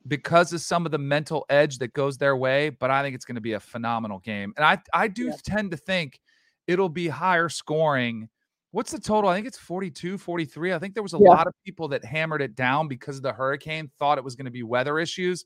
because 0.07 0.53
of 0.53 0.61
some 0.61 0.87
of 0.87 0.93
the 0.93 0.99
mental 0.99 1.45
edge 1.49 1.79
that 1.79 1.93
goes 1.93 2.19
their 2.19 2.37
way. 2.37 2.71
But 2.71 2.91
I 2.91 3.03
think 3.03 3.15
it's 3.15 3.25
going 3.25 3.35
to 3.35 3.41
be 3.41 3.55
a 3.55 3.61
phenomenal 3.61 4.21
game. 4.21 4.53
And 4.57 4.65
I, 4.65 4.79
I 4.93 5.09
do 5.09 5.27
yeah. 5.27 5.37
tend 5.45 5.73
to 5.73 5.77
think 5.77 6.21
it'll 6.67 6.89
be 6.89 7.09
higher 7.09 7.49
scoring. 7.49 8.29
What's 8.71 8.93
the 8.93 9.01
total? 9.01 9.31
I 9.31 9.35
think 9.35 9.47
it's 9.47 9.59
42, 9.59 10.19
43. 10.19 10.73
I 10.73 10.79
think 10.79 10.95
there 10.95 11.03
was 11.03 11.15
a 11.15 11.19
yeah. 11.19 11.31
lot 11.31 11.47
of 11.47 11.53
people 11.65 11.89
that 11.89 12.05
hammered 12.05 12.43
it 12.43 12.55
down 12.55 12.89
because 12.89 13.17
of 13.17 13.23
the 13.23 13.33
hurricane, 13.33 13.91
thought 13.99 14.19
it 14.19 14.25
was 14.25 14.35
going 14.37 14.47
to 14.47 14.51
be 14.51 14.63
weather 14.63 14.99
issues. 14.99 15.45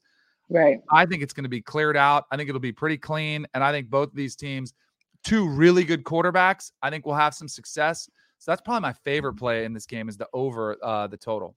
Right. 0.50 0.78
I 0.90 1.04
think 1.04 1.22
it's 1.22 1.34
going 1.34 1.44
to 1.44 1.50
be 1.50 1.60
cleared 1.60 1.96
out. 1.96 2.24
I 2.30 2.36
think 2.36 2.48
it'll 2.48 2.60
be 2.60 2.72
pretty 2.72 2.96
clean. 2.96 3.46
And 3.52 3.62
I 3.62 3.70
think 3.72 3.88
both 3.88 4.08
of 4.08 4.14
these 4.14 4.36
teams– 4.36 4.74
two 5.24 5.48
really 5.48 5.84
good 5.84 6.04
quarterbacks, 6.04 6.72
I 6.82 6.90
think 6.90 7.06
we'll 7.06 7.14
have 7.14 7.34
some 7.34 7.48
success. 7.48 8.08
So 8.38 8.50
that's 8.50 8.62
probably 8.62 8.82
my 8.82 8.92
favorite 9.04 9.34
play 9.34 9.64
in 9.64 9.72
this 9.72 9.86
game 9.86 10.08
is 10.08 10.16
the 10.16 10.28
over 10.32 10.76
uh, 10.82 11.06
the 11.08 11.16
total. 11.16 11.56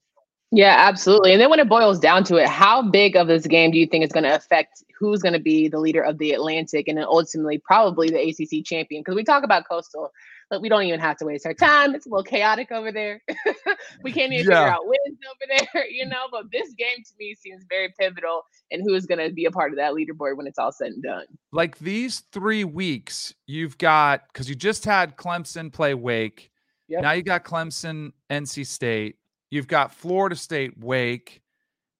Yeah, 0.54 0.76
absolutely. 0.78 1.32
And 1.32 1.40
then 1.40 1.48
when 1.48 1.60
it 1.60 1.68
boils 1.68 1.98
down 1.98 2.24
to 2.24 2.36
it, 2.36 2.46
how 2.46 2.82
big 2.82 3.16
of 3.16 3.26
this 3.26 3.46
game 3.46 3.70
do 3.70 3.78
you 3.78 3.86
think 3.86 4.04
is 4.04 4.12
going 4.12 4.24
to 4.24 4.34
affect 4.34 4.84
who's 4.98 5.22
going 5.22 5.32
to 5.32 5.40
be 5.40 5.66
the 5.66 5.78
leader 5.78 6.02
of 6.02 6.18
the 6.18 6.32
Atlantic 6.32 6.88
and 6.88 6.98
then 6.98 7.06
ultimately 7.06 7.56
probably 7.56 8.10
the 8.10 8.20
ACC 8.20 8.62
champion? 8.62 9.00
Because 9.00 9.14
we 9.14 9.24
talk 9.24 9.44
about 9.44 9.66
Coastal, 9.66 10.12
but 10.52 10.60
we 10.60 10.68
don't 10.68 10.82
even 10.82 11.00
have 11.00 11.16
to 11.16 11.24
waste 11.24 11.46
our 11.46 11.54
time. 11.54 11.94
It's 11.94 12.04
a 12.04 12.10
little 12.10 12.22
chaotic 12.22 12.70
over 12.70 12.92
there. 12.92 13.22
we 14.02 14.12
can't 14.12 14.34
even 14.34 14.50
yeah. 14.50 14.64
figure 14.64 14.74
out 14.74 14.80
wins 14.84 15.18
over 15.26 15.66
there, 15.72 15.86
you 15.90 16.04
know. 16.04 16.26
But 16.30 16.50
this 16.52 16.74
game 16.74 16.98
to 16.98 17.12
me 17.18 17.34
seems 17.34 17.64
very 17.70 17.90
pivotal 17.98 18.42
and 18.70 18.82
who 18.82 18.94
is 18.94 19.06
going 19.06 19.26
to 19.26 19.32
be 19.32 19.46
a 19.46 19.50
part 19.50 19.72
of 19.72 19.78
that 19.78 19.94
leaderboard 19.94 20.36
when 20.36 20.46
it's 20.46 20.58
all 20.58 20.70
said 20.70 20.88
and 20.88 21.02
done. 21.02 21.24
Like 21.52 21.78
these 21.78 22.20
three 22.32 22.64
weeks, 22.64 23.32
you've 23.46 23.78
got 23.78 24.24
because 24.30 24.46
you 24.46 24.54
just 24.54 24.84
had 24.84 25.16
Clemson 25.16 25.72
play 25.72 25.94
Wake. 25.94 26.50
Yep. 26.88 27.00
Now 27.00 27.12
you 27.12 27.22
got 27.22 27.44
Clemson, 27.44 28.12
NC 28.30 28.66
State. 28.66 29.16
You've 29.50 29.68
got 29.68 29.94
Florida 29.94 30.36
State, 30.36 30.78
Wake. 30.78 31.40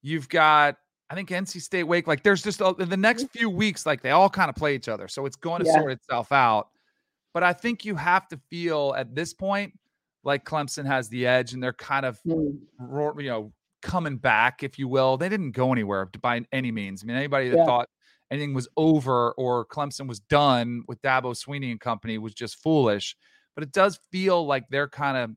You've 0.02 0.28
got, 0.28 0.76
I 1.08 1.14
think, 1.14 1.30
NC 1.30 1.62
State, 1.62 1.84
Wake. 1.84 2.06
Like, 2.06 2.22
there's 2.22 2.42
just 2.42 2.60
a, 2.60 2.74
the 2.76 2.96
next 2.98 3.22
mm-hmm. 3.24 3.38
few 3.38 3.48
weeks, 3.50 3.86
like, 3.86 4.02
they 4.02 4.10
all 4.10 4.28
kind 4.28 4.50
of 4.50 4.56
play 4.56 4.74
each 4.74 4.88
other. 4.88 5.08
So 5.08 5.24
it's 5.24 5.36
going 5.36 5.62
to 5.62 5.68
yeah. 5.68 5.78
sort 5.78 5.92
itself 5.92 6.32
out. 6.32 6.68
But 7.34 7.42
I 7.42 7.52
think 7.52 7.84
you 7.84 7.96
have 7.96 8.28
to 8.28 8.40
feel 8.50 8.94
at 8.96 9.14
this 9.14 9.32
point 9.32 9.78
like 10.24 10.44
Clemson 10.44 10.86
has 10.86 11.08
the 11.08 11.26
edge 11.26 11.52
and 11.52 11.62
they're 11.62 11.72
kind 11.72 12.06
of, 12.06 12.20
mm. 12.26 12.58
you 12.78 13.28
know, 13.28 13.52
coming 13.80 14.16
back, 14.16 14.62
if 14.62 14.78
you 14.78 14.86
will. 14.86 15.16
They 15.16 15.28
didn't 15.28 15.52
go 15.52 15.72
anywhere 15.72 16.08
by 16.20 16.42
any 16.52 16.70
means. 16.70 17.02
I 17.02 17.06
mean, 17.06 17.16
anybody 17.16 17.48
that 17.48 17.56
yeah. 17.56 17.64
thought 17.64 17.88
anything 18.30 18.54
was 18.54 18.68
over 18.76 19.32
or 19.32 19.66
Clemson 19.66 20.06
was 20.06 20.20
done 20.20 20.84
with 20.86 21.02
Dabo 21.02 21.34
Swinney 21.34 21.70
and 21.70 21.80
company 21.80 22.18
was 22.18 22.34
just 22.34 22.62
foolish. 22.62 23.16
But 23.54 23.64
it 23.64 23.72
does 23.72 23.98
feel 24.10 24.46
like 24.46 24.64
they're 24.70 24.88
kind 24.88 25.16
of 25.16 25.30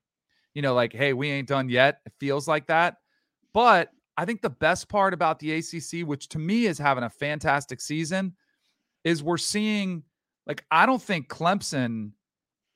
you 0.56 0.62
know, 0.62 0.74
like, 0.74 0.94
hey, 0.94 1.14
we 1.14 1.30
ain't 1.30 1.50
done 1.50 1.70
yet. 1.70 2.00
It 2.06 2.14
feels 2.20 2.48
like 2.48 2.66
that. 2.68 2.96
But 3.54 3.90
I 4.18 4.26
think 4.26 4.42
the 4.42 4.50
best 4.50 4.90
part 4.90 5.14
about 5.14 5.38
the 5.38 5.52
ACC, 5.52 6.08
which 6.08 6.30
to 6.30 6.40
me 6.40 6.66
is 6.66 6.80
having 6.80 7.04
a 7.04 7.10
fantastic 7.10 7.82
season, 7.82 8.34
is 9.04 9.22
we're 9.22 9.38
seeing, 9.38 10.02
like, 10.48 10.64
I 10.72 10.86
don't 10.86 11.02
think 11.02 11.28
Clemson 11.28 12.12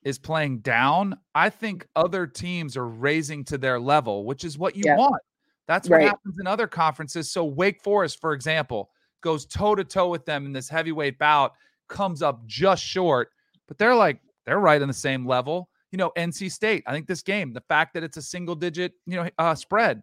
is 0.02 0.18
playing 0.18 0.58
down. 0.60 1.18
I 1.34 1.50
think 1.50 1.86
other 1.94 2.26
teams 2.26 2.76
are 2.76 2.88
raising 2.88 3.44
to 3.46 3.58
their 3.58 3.78
level, 3.78 4.24
which 4.24 4.44
is 4.44 4.58
what 4.58 4.76
you 4.76 4.82
yeah. 4.86 4.96
want. 4.96 5.22
That's 5.66 5.88
what 5.88 5.96
right. 5.96 6.06
happens 6.08 6.38
in 6.40 6.46
other 6.46 6.66
conferences. 6.66 7.30
So, 7.30 7.44
Wake 7.44 7.80
Forest, 7.82 8.20
for 8.20 8.32
example, 8.32 8.90
goes 9.20 9.46
toe 9.46 9.74
to 9.74 9.84
toe 9.84 10.08
with 10.08 10.24
them 10.24 10.46
in 10.46 10.52
this 10.52 10.68
heavyweight 10.68 11.18
bout, 11.18 11.52
comes 11.88 12.22
up 12.22 12.44
just 12.46 12.82
short, 12.82 13.30
but 13.68 13.78
they're 13.78 13.94
like, 13.94 14.20
they're 14.46 14.58
right 14.58 14.80
on 14.82 14.88
the 14.88 14.94
same 14.94 15.26
level 15.26 15.68
you 15.90 15.96
know, 15.96 16.12
NC 16.16 16.50
State. 16.52 16.84
I 16.86 16.92
think 16.92 17.06
this 17.06 17.22
game, 17.22 17.52
the 17.52 17.60
fact 17.62 17.94
that 17.94 18.04
it's 18.04 18.16
a 18.16 18.22
single 18.22 18.54
digit, 18.54 18.92
you 19.06 19.16
know, 19.16 19.28
uh, 19.38 19.54
spread, 19.54 20.02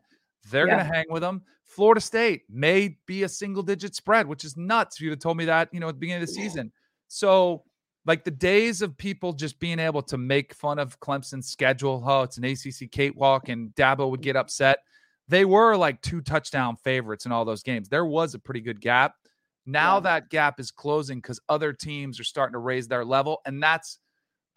they're 0.51 0.67
yeah. 0.67 0.75
going 0.75 0.88
to 0.88 0.93
hang 0.93 1.05
with 1.09 1.21
them. 1.21 1.43
Florida 1.63 2.01
State 2.01 2.43
may 2.50 2.97
be 3.05 3.24
a 3.24 3.29
single 3.29 3.63
digit 3.63 3.95
spread, 3.95 4.27
which 4.27 4.43
is 4.43 4.55
nuts. 4.57 4.97
If 4.97 5.01
you'd 5.01 5.12
have 5.12 5.19
told 5.19 5.38
me 5.38 5.45
that, 5.45 5.69
you 5.74 5.79
know, 5.79 5.89
at 5.89 5.95
the 5.95 6.00
beginning 6.00 6.24
of 6.24 6.27
the 6.27 6.33
season. 6.33 6.71
So, 7.08 7.64
like 8.06 8.24
the 8.24 8.32
days 8.32 8.82
of 8.82 8.98
people 8.98 9.34
just 9.34 9.60
being 9.60 9.80
able 9.80 10.02
to 10.04 10.18
make 10.18 10.54
fun 10.54 10.80
of 10.80 11.00
Clemson's 11.00 11.50
schedule, 11.50 12.04
oh, 12.06 12.24
it's 12.24 12.38
an 12.38 12.46
ACC 12.46 12.90
cakewalk, 12.92 13.50
and 13.50 13.74
Dabo 13.76 14.10
would 14.10 14.22
get 14.22 14.36
upset. 14.36 14.80
They 15.28 15.44
were 15.44 15.76
like 15.76 16.02
two 16.02 16.22
touchdown 16.22 16.78
favorites 16.78 17.26
in 17.26 17.32
all 17.34 17.44
those 17.44 17.64
games. 17.64 17.90
There 17.90 18.06
was 18.06 18.34
a 18.34 18.40
pretty 18.40 18.62
good 18.62 18.80
gap. 18.80 19.14
Now 19.66 19.96
yeah. 19.96 20.02
that 20.02 20.30
gap 20.30 20.60
is 20.60 20.72
closing 20.72 21.18
because 21.20 21.42
other 21.50 21.74
teams 21.74 22.20
are 22.20 22.24
starting 22.24 22.54
to 22.54 22.60
raise 22.60 22.88
their 22.88 23.04
level, 23.04 23.42
and 23.46 23.62
that's 23.62 24.00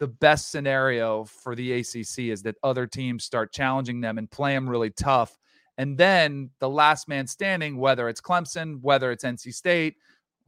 the 0.01 0.07
best 0.07 0.49
scenario 0.49 1.25
for 1.25 1.53
the 1.53 1.73
ACC 1.73 2.31
is 2.31 2.41
that 2.41 2.55
other 2.63 2.87
teams 2.87 3.23
start 3.23 3.53
challenging 3.53 4.01
them 4.01 4.17
and 4.17 4.31
play 4.31 4.51
them 4.51 4.67
really 4.67 4.89
tough. 4.89 5.37
And 5.77 5.95
then 5.95 6.49
the 6.59 6.69
last 6.69 7.07
man 7.07 7.27
standing, 7.27 7.77
whether 7.77 8.09
it's 8.09 8.19
Clemson, 8.19 8.81
whether 8.81 9.11
it's 9.11 9.23
NC 9.23 9.53
State, 9.53 9.97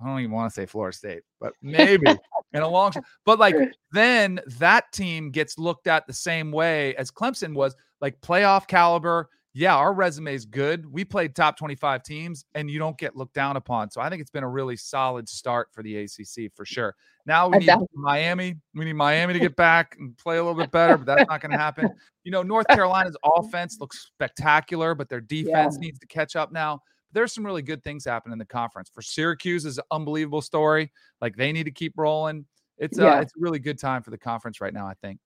I 0.04 0.08
don't 0.08 0.20
even 0.20 0.32
want 0.32 0.52
to 0.52 0.54
say 0.54 0.66
Florida 0.66 0.96
State, 0.96 1.24
but 1.40 1.54
maybe 1.62 2.12
in 2.54 2.62
a 2.62 2.68
long 2.68 2.92
but 3.26 3.40
like 3.40 3.56
then 3.92 4.40
that 4.60 4.92
team 4.92 5.32
gets 5.32 5.58
looked 5.58 5.88
at 5.88 6.06
the 6.08 6.14
same 6.14 6.52
way 6.52 6.96
as 6.96 7.10
Clemson 7.12 7.54
was, 7.54 7.76
like 8.02 8.20
playoff 8.22 8.68
caliber, 8.68 9.30
yeah, 9.56 9.76
our 9.76 9.94
resume 9.94 10.34
is 10.34 10.46
good. 10.46 10.92
We 10.92 11.06
played 11.06 11.36
top 11.36 11.58
25 11.58 12.02
teams 12.02 12.44
and 12.56 12.72
you 12.72 12.80
don't 12.80 12.98
get 12.98 13.16
looked 13.16 13.36
down 13.36 13.56
upon. 13.56 13.92
So 13.92 14.02
I 14.02 14.10
think 14.10 14.20
it's 14.20 14.32
been 14.32 14.44
a 14.44 14.50
really 14.50 14.76
solid 14.76 15.30
start 15.30 15.68
for 15.72 15.84
the 15.84 15.98
ACC 15.98 16.52
for 16.56 16.66
sure. 16.66 16.96
Now 17.28 17.48
we 17.48 17.60
need 17.60 17.70
Miami. 17.94 18.56
We 18.74 18.86
need 18.86 18.94
Miami 18.94 19.34
to 19.34 19.39
get 19.48 19.56
back 19.56 19.96
and 20.00 20.18
play 20.18 20.38
a 20.38 20.44
little 20.44 20.60
bit 20.60 20.72
better, 20.72 20.98
but 20.98 21.06
that's 21.06 21.30
not 21.30 21.39
going 21.39 21.52
to 21.52 21.58
happen. 21.58 21.88
You 22.24 22.32
know, 22.32 22.42
North 22.42 22.68
Carolina's 22.70 23.16
offense 23.24 23.78
looks 23.80 24.08
spectacular, 24.08 24.96
but 24.96 25.08
their 25.08 25.22
defense 25.22 25.76
yeah. 25.76 25.86
needs 25.86 26.00
to 26.00 26.08
catch 26.08 26.36
up 26.36 26.52
now. 26.52 26.82
There's 27.13 27.34
some 27.34 27.45
really 27.45 27.62
good 27.62 27.84
things 27.84 28.06
happening 28.06 28.34
in 28.34 28.39
the 28.39 28.45
conference. 28.45 28.89
For 28.93 29.02
Syracuse 29.02 29.65
is 29.65 29.78
an 29.78 29.84
unbelievable 29.91 30.41
story. 30.41 30.91
Like 31.21 31.36
they 31.36 31.52
need 31.52 31.65
to 31.65 31.71
keep 31.71 31.93
rolling. 31.95 32.45
It's 32.78 32.97
a, 32.97 33.04
yeah. 33.04 33.21
it's 33.21 33.34
a 33.36 33.39
really 33.39 33.60
good 33.60 33.80
time 33.80 34.02
for 34.02 34.10
the 34.10 34.17
conference 34.17 34.60
right 34.60 34.73
now, 34.73 34.88
I 34.88 34.95
think. 34.95 35.19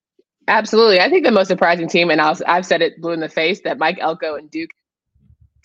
Absolutely. 0.48 1.00
I 1.00 1.10
think 1.10 1.24
the 1.24 1.30
most 1.30 1.48
surprising 1.48 1.88
team, 1.88 2.10
and 2.10 2.20
i 2.20 2.34
have 2.46 2.64
said 2.64 2.80
it 2.80 3.00
blue 3.00 3.12
in 3.12 3.20
the 3.20 3.28
face, 3.28 3.60
that 3.62 3.78
Mike 3.78 3.98
Elko 4.00 4.36
and 4.36 4.50
Duke 4.50 4.70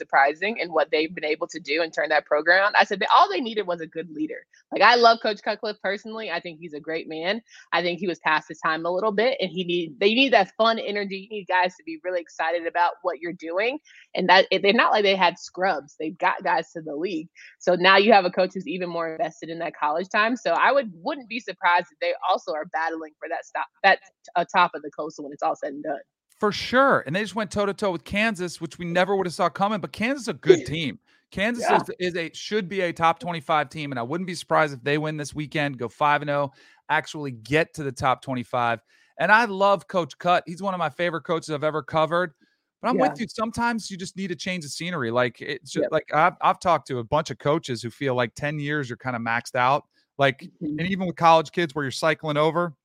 surprising 0.04 0.58
in 0.58 0.70
what 0.70 0.90
they've 0.92 1.14
been 1.16 1.26
able 1.26 1.48
to 1.48 1.60
do 1.60 1.82
and 1.82 1.94
turn 1.94 2.10
that 2.10 2.26
program 2.26 2.74
I 2.76 2.86
said 2.86 3.00
that 3.00 3.10
all 3.14 3.30
they 3.30 3.42
needed 3.42 3.68
was 3.68 3.82
a 3.82 3.88
good 3.88 4.10
leader. 4.10 4.46
Like 4.72 4.82
I 4.82 4.96
love 4.96 5.20
Coach 5.22 5.42
Cutcliffe 5.44 5.82
personally. 5.82 6.32
I 6.32 6.40
think 6.40 6.60
he's 6.60 6.74
a 6.74 6.80
great 6.80 7.08
man. 7.08 7.42
I 7.72 7.82
think 7.82 8.00
he 8.00 8.08
was 8.08 8.20
past 8.20 8.48
his 8.50 8.60
time 8.60 8.86
a 8.86 8.92
little 8.92 9.12
bit, 9.12 9.38
and 9.40 9.50
he 9.50 9.64
need 9.64 10.00
they 10.00 10.14
need 10.14 10.34
that 10.34 10.54
fun 10.58 10.80
energy. 10.80 11.28
You 11.30 11.30
need 11.30 11.48
guys 11.48 11.76
to 11.76 11.84
be 11.86 12.00
really 12.04 12.22
excited 12.22 12.68
about 12.68 12.94
what 13.02 13.20
you're 13.20 13.34
doing, 13.34 13.80
and 14.16 14.30
that 14.30 14.48
they're 14.52 14.74
not 14.74 14.92
like 14.92 15.04
they 15.04 15.16
had 15.16 15.40
scrubs. 15.40 15.96
They've 16.00 16.18
got 16.18 16.44
guys 16.44 16.72
to 16.72 16.82
the 16.82 16.96
league. 16.96 17.30
So 17.60 17.76
now 17.76 17.98
you 17.98 18.14
have 18.14 18.26
a 18.26 18.32
coach 18.32 18.52
who's 18.54 18.68
even 18.68 18.90
more 18.90 19.14
invested 19.14 19.50
in 19.50 19.60
that 19.60 19.76
college 19.76 20.10
time. 20.10 20.36
So 20.36 20.52
I 20.52 20.72
would 20.72 20.92
wouldn't 20.96 21.30
be 21.30 21.40
surprised 21.40 21.88
if 21.92 22.00
they 22.00 22.14
also 22.30 22.54
are 22.54 22.66
battling 22.66 23.14
for 23.20 23.30
that 23.30 23.46
stop 23.46 23.68
that 23.84 24.00
uh, 24.36 24.46
top 24.54 24.72
of 24.76 24.82
the 24.82 24.92
coastal 24.92 25.26
when 25.26 25.34
it's 25.34 25.44
all 25.44 25.56
said 25.56 25.74
and 25.74 25.84
done. 25.84 26.00
For 26.44 26.52
sure. 26.52 27.06
And 27.06 27.16
they 27.16 27.22
just 27.22 27.36
went 27.36 27.52
toe 27.52 27.66
to 27.66 27.74
toe 27.74 27.90
with 27.90 28.04
Kansas, 28.04 28.60
which 28.60 28.78
we 28.78 28.84
never 28.84 29.16
would 29.16 29.26
have 29.26 29.34
saw 29.34 29.48
coming. 29.48 29.80
But 29.80 29.94
Kansas 29.94 30.24
is 30.24 30.28
a 30.28 30.34
good 30.34 30.66
team. 30.66 31.00
Kansas 31.32 31.64
yeah. 31.64 31.78
is, 31.78 32.14
is, 32.14 32.18
a 32.18 32.30
should 32.34 32.68
be 32.68 32.82
a 32.82 32.92
top 32.92 33.18
25 33.20 33.70
team. 33.70 33.94
And 33.94 33.98
I 33.98 34.04
wouldn't 34.04 34.28
be 34.28 34.36
surprised 34.36 34.74
if 34.74 34.84
they 34.84 34.98
win 34.98 35.16
this 35.16 35.34
weekend, 35.34 35.78
go 35.78 35.88
5 35.88 36.22
and 36.22 36.28
0, 36.28 36.52
actually 36.90 37.32
get 37.32 37.74
to 37.76 37.84
the 37.84 37.94
top 37.94 38.22
25. 38.22 38.82
And 39.22 39.32
I 39.32 39.46
love 39.46 39.88
Coach 39.88 40.18
Cut. 40.18 40.44
He's 40.46 40.62
one 40.62 40.74
of 40.74 40.80
my 40.80 40.90
favorite 40.90 41.22
coaches 41.22 41.50
I've 41.50 41.64
ever 41.64 41.82
covered. 41.82 42.34
But 42.82 42.90
I'm 42.90 42.98
yeah. 42.98 43.08
with 43.08 43.22
you. 43.22 43.28
Sometimes 43.30 43.90
you 43.90 43.96
just 43.96 44.18
need 44.18 44.32
a 44.32 44.36
change 44.36 44.66
of 44.66 44.72
scenery. 44.72 45.12
Like 45.12 45.40
it's 45.40 45.72
just, 45.72 45.84
yep. 45.84 45.92
like 45.94 46.14
I've, 46.14 46.34
I've 46.42 46.60
talked 46.60 46.88
to 46.90 47.00
a 47.00 47.06
bunch 47.06 47.32
of 47.32 47.38
coaches 47.38 47.82
who 47.82 47.90
feel 47.90 48.16
like 48.16 48.36
10 48.36 48.60
years 48.60 48.90
you're 48.90 48.98
kind 48.98 49.16
of 49.16 49.22
maxed 49.22 49.56
out. 49.56 49.86
Like, 50.18 50.42
mm-hmm. 50.42 50.78
and 50.78 50.90
even 50.90 51.08
with 51.08 51.16
college 51.16 51.54
kids 51.54 51.74
where 51.74 51.86
you're 51.86 51.92
cycling 51.92 52.36
over, 52.36 52.76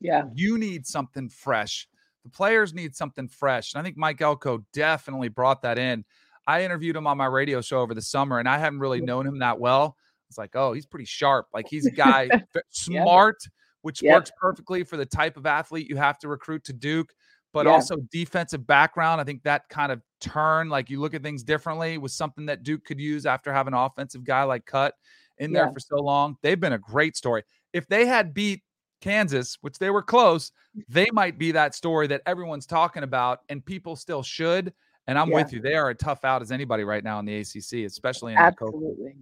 yeah, 0.00 0.22
you 0.32 0.56
need 0.56 0.86
something 0.86 1.28
fresh 1.28 1.86
the 2.24 2.30
players 2.30 2.72
need 2.72 2.94
something 2.94 3.28
fresh. 3.28 3.74
And 3.74 3.80
I 3.80 3.84
think 3.84 3.96
Mike 3.96 4.20
Elko 4.20 4.64
definitely 4.72 5.28
brought 5.28 5.62
that 5.62 5.78
in. 5.78 6.04
I 6.46 6.64
interviewed 6.64 6.96
him 6.96 7.06
on 7.06 7.18
my 7.18 7.26
radio 7.26 7.60
show 7.60 7.80
over 7.80 7.94
the 7.94 8.02
summer, 8.02 8.38
and 8.38 8.48
I 8.48 8.58
hadn't 8.58 8.80
really 8.80 9.00
known 9.00 9.26
him 9.26 9.38
that 9.40 9.58
well. 9.58 9.96
It's 10.28 10.38
like, 10.38 10.56
oh, 10.56 10.72
he's 10.72 10.86
pretty 10.86 11.04
sharp. 11.04 11.46
Like 11.52 11.68
he's 11.68 11.86
a 11.86 11.90
guy 11.90 12.28
smart, 12.70 13.36
yeah. 13.44 13.50
which 13.82 14.02
yeah. 14.02 14.14
works 14.14 14.32
perfectly 14.40 14.82
for 14.82 14.96
the 14.96 15.06
type 15.06 15.36
of 15.36 15.46
athlete 15.46 15.88
you 15.88 15.96
have 15.96 16.18
to 16.20 16.28
recruit 16.28 16.64
to 16.64 16.72
Duke, 16.72 17.12
but 17.52 17.66
yeah. 17.66 17.72
also 17.72 17.96
defensive 18.10 18.66
background. 18.66 19.20
I 19.20 19.24
think 19.24 19.42
that 19.42 19.68
kind 19.68 19.92
of 19.92 20.00
turn, 20.20 20.68
like 20.68 20.90
you 20.90 21.00
look 21.00 21.14
at 21.14 21.22
things 21.22 21.42
differently, 21.42 21.98
was 21.98 22.14
something 22.14 22.46
that 22.46 22.62
Duke 22.62 22.84
could 22.84 22.98
use 22.98 23.26
after 23.26 23.52
having 23.52 23.74
an 23.74 23.80
offensive 23.80 24.24
guy 24.24 24.42
like 24.44 24.64
Cut 24.64 24.94
in 25.38 25.52
there 25.52 25.70
for 25.72 25.80
so 25.80 25.96
long. 25.96 26.36
They've 26.42 26.58
been 26.58 26.72
a 26.72 26.78
great 26.78 27.16
story. 27.16 27.42
If 27.72 27.86
they 27.88 28.06
had 28.06 28.34
beat 28.34 28.62
Kansas, 29.02 29.58
which 29.60 29.78
they 29.78 29.90
were 29.90 30.02
close, 30.02 30.52
mm. 30.76 30.82
they 30.88 31.08
might 31.12 31.38
be 31.38 31.52
that 31.52 31.74
story 31.74 32.06
that 32.06 32.22
everyone's 32.24 32.66
talking 32.66 33.02
about 33.02 33.40
and 33.50 33.64
people 33.64 33.96
still 33.96 34.22
should. 34.22 34.72
And 35.06 35.18
I'm 35.18 35.28
yeah. 35.28 35.34
with 35.34 35.52
you. 35.52 35.60
They 35.60 35.74
are 35.74 35.90
a 35.90 35.94
tough 35.94 36.24
out 36.24 36.42
as 36.42 36.52
anybody 36.52 36.84
right 36.84 37.02
now 37.02 37.18
in 37.18 37.26
the 37.26 37.40
ACC, 37.40 37.84
especially 37.84 38.32
in 38.32 38.38
Absolutely. 38.38 39.14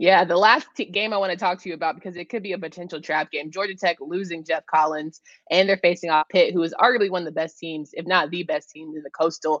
Yeah, 0.00 0.24
the 0.24 0.36
last 0.36 0.68
t- 0.76 0.84
game 0.84 1.12
I 1.12 1.16
want 1.16 1.32
to 1.32 1.36
talk 1.36 1.60
to 1.60 1.68
you 1.68 1.74
about 1.74 1.96
because 1.96 2.16
it 2.16 2.28
could 2.28 2.42
be 2.42 2.52
a 2.52 2.58
potential 2.58 3.00
trap 3.00 3.32
game. 3.32 3.50
Georgia 3.50 3.74
Tech 3.74 3.96
losing 4.00 4.44
Geoff 4.44 4.64
Collins, 4.66 5.20
and 5.50 5.68
they're 5.68 5.76
facing 5.76 6.08
off 6.08 6.28
Pitt, 6.28 6.54
who 6.54 6.62
is 6.62 6.72
arguably 6.80 7.10
one 7.10 7.22
of 7.22 7.26
the 7.26 7.32
best 7.32 7.58
teams, 7.58 7.90
if 7.94 8.06
not 8.06 8.30
the 8.30 8.44
best 8.44 8.70
team 8.70 8.92
in 8.96 9.02
the 9.02 9.10
Coastal. 9.10 9.60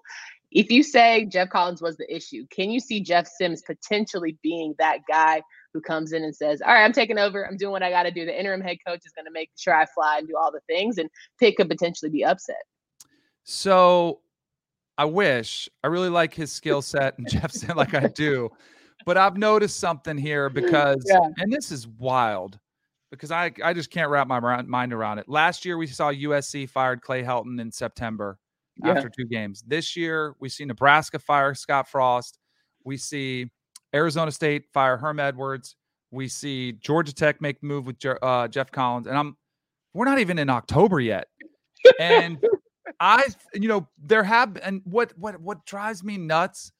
If 0.52 0.70
you 0.70 0.84
say 0.84 1.24
Geoff 1.24 1.48
Collins 1.48 1.82
was 1.82 1.96
the 1.96 2.14
issue, 2.14 2.46
can 2.50 2.70
you 2.70 2.78
see 2.78 3.00
Jeff 3.00 3.26
Sims 3.26 3.62
potentially 3.62 4.38
being 4.40 4.76
that 4.78 5.00
guy 5.08 5.42
who 5.74 5.80
comes 5.80 6.12
in 6.12 6.24
and 6.24 6.34
says, 6.34 6.60
All 6.62 6.72
right, 6.72 6.84
I'm 6.84 6.92
taking 6.92 7.18
over. 7.18 7.46
I'm 7.46 7.56
doing 7.56 7.72
what 7.72 7.82
I 7.82 7.90
got 7.90 8.04
to 8.04 8.10
do. 8.10 8.24
The 8.24 8.38
interim 8.38 8.60
head 8.60 8.78
coach 8.86 9.00
is 9.04 9.12
going 9.12 9.26
to 9.26 9.30
make 9.30 9.50
sure 9.56 9.74
I 9.74 9.86
fly 9.86 10.18
and 10.18 10.28
do 10.28 10.36
all 10.36 10.50
the 10.50 10.60
things. 10.66 10.98
And 10.98 11.10
Pitt 11.38 11.56
could 11.56 11.68
potentially 11.68 12.10
be 12.10 12.24
upset. 12.24 12.56
So 13.44 14.20
I 14.96 15.04
wish 15.04 15.68
I 15.84 15.86
really 15.86 16.08
like 16.08 16.34
his 16.34 16.52
skill 16.52 16.82
set 16.82 17.16
and 17.18 17.28
Jeff 17.30 17.52
said 17.52 17.76
like 17.76 17.94
I 17.94 18.08
do. 18.08 18.50
But 19.06 19.16
I've 19.16 19.36
noticed 19.36 19.78
something 19.78 20.18
here 20.18 20.50
because, 20.50 21.02
yeah. 21.06 21.20
and 21.38 21.52
this 21.52 21.70
is 21.70 21.86
wild 21.86 22.58
because 23.10 23.30
I, 23.30 23.52
I 23.64 23.72
just 23.72 23.90
can't 23.90 24.10
wrap 24.10 24.26
my 24.26 24.62
mind 24.62 24.92
around 24.92 25.18
it. 25.18 25.28
Last 25.28 25.64
year, 25.64 25.78
we 25.78 25.86
saw 25.86 26.12
USC 26.12 26.68
fired 26.68 27.00
Clay 27.00 27.22
Helton 27.22 27.60
in 27.60 27.72
September. 27.72 28.38
yeah. 28.84 28.90
after 28.90 29.08
two 29.08 29.24
games. 29.24 29.62
This 29.66 29.96
year, 29.96 30.34
we 30.40 30.48
see 30.48 30.64
Nebraska 30.64 31.18
fire 31.18 31.54
Scott 31.54 31.88
Frost. 31.88 32.38
We 32.84 32.96
see 32.96 33.50
Arizona 33.94 34.30
State 34.30 34.66
fire 34.72 34.96
Herm 34.96 35.20
Edwards. 35.20 35.76
We 36.10 36.28
see 36.28 36.72
Georgia 36.72 37.14
Tech 37.14 37.40
make 37.40 37.60
the 37.60 37.66
move 37.66 37.86
with 37.86 37.96
uh, 38.04 38.48
Geoff 38.48 38.70
Collins, 38.70 39.06
and 39.06 39.16
I'm 39.16 39.36
we're 39.94 40.06
not 40.06 40.18
even 40.18 40.38
in 40.38 40.48
October 40.50 41.00
yet, 41.00 41.28
and 41.98 42.38
I 43.00 43.24
you 43.54 43.68
know 43.68 43.86
there 44.02 44.24
have 44.24 44.58
and 44.62 44.80
what 44.84 45.12
what 45.18 45.40
what 45.40 45.64
drives 45.66 46.02
me 46.02 46.16
nuts 46.16 46.72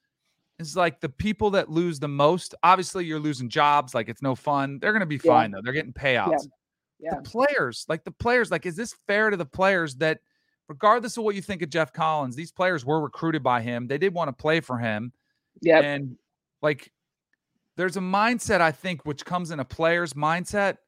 is 0.57 0.75
like 0.75 0.99
the 0.99 1.09
people 1.09 1.51
that 1.51 1.69
lose 1.69 1.99
the 1.99 2.07
most. 2.07 2.55
Obviously, 2.63 3.05
you're 3.05 3.19
losing 3.19 3.49
jobs, 3.49 3.93
like 3.93 4.09
it's 4.09 4.21
no 4.21 4.35
fun. 4.35 4.79
They're 4.79 4.93
gonna 4.93 5.05
be 5.05 5.17
fine 5.19 5.51
though. 5.51 5.61
They're 5.63 5.73
getting 5.73 5.93
payouts. 5.93 6.31
Yeah. 6.31 6.37
Yeah. 6.99 7.15
The 7.15 7.29
players, 7.29 7.85
like 7.87 8.03
the 8.03 8.11
players, 8.11 8.51
like 8.51 8.65
is 8.65 8.75
this 8.75 8.93
fair 9.07 9.29
to 9.29 9.37
the 9.37 9.45
players 9.45 9.95
that 9.95 10.19
regardless 10.67 11.17
of 11.17 11.23
what 11.23 11.35
you 11.35 11.41
think 11.41 11.61
of 11.61 11.69
Geoff 11.69 11.93
Collins, 11.93 12.35
these 12.35 12.51
players 12.51 12.85
were 12.85 13.01
recruited 13.01 13.41
by 13.41 13.61
him. 13.61 13.87
They 13.87 13.97
did 13.97 14.13
want 14.13 14.27
to 14.27 14.33
play 14.33 14.59
for 14.59 14.77
him. 14.77 15.13
Yeah. 15.61 15.79
And 15.79 16.17
like 16.61 16.91
there's 17.79 17.95
a 17.95 18.01
mindset, 18.01 18.59
I 18.59 18.73
think, 18.73 19.05
which 19.05 19.23
comes 19.23 19.51
in 19.51 19.61
a 19.61 19.65
player's 19.65 20.11
mindset, 20.11 20.79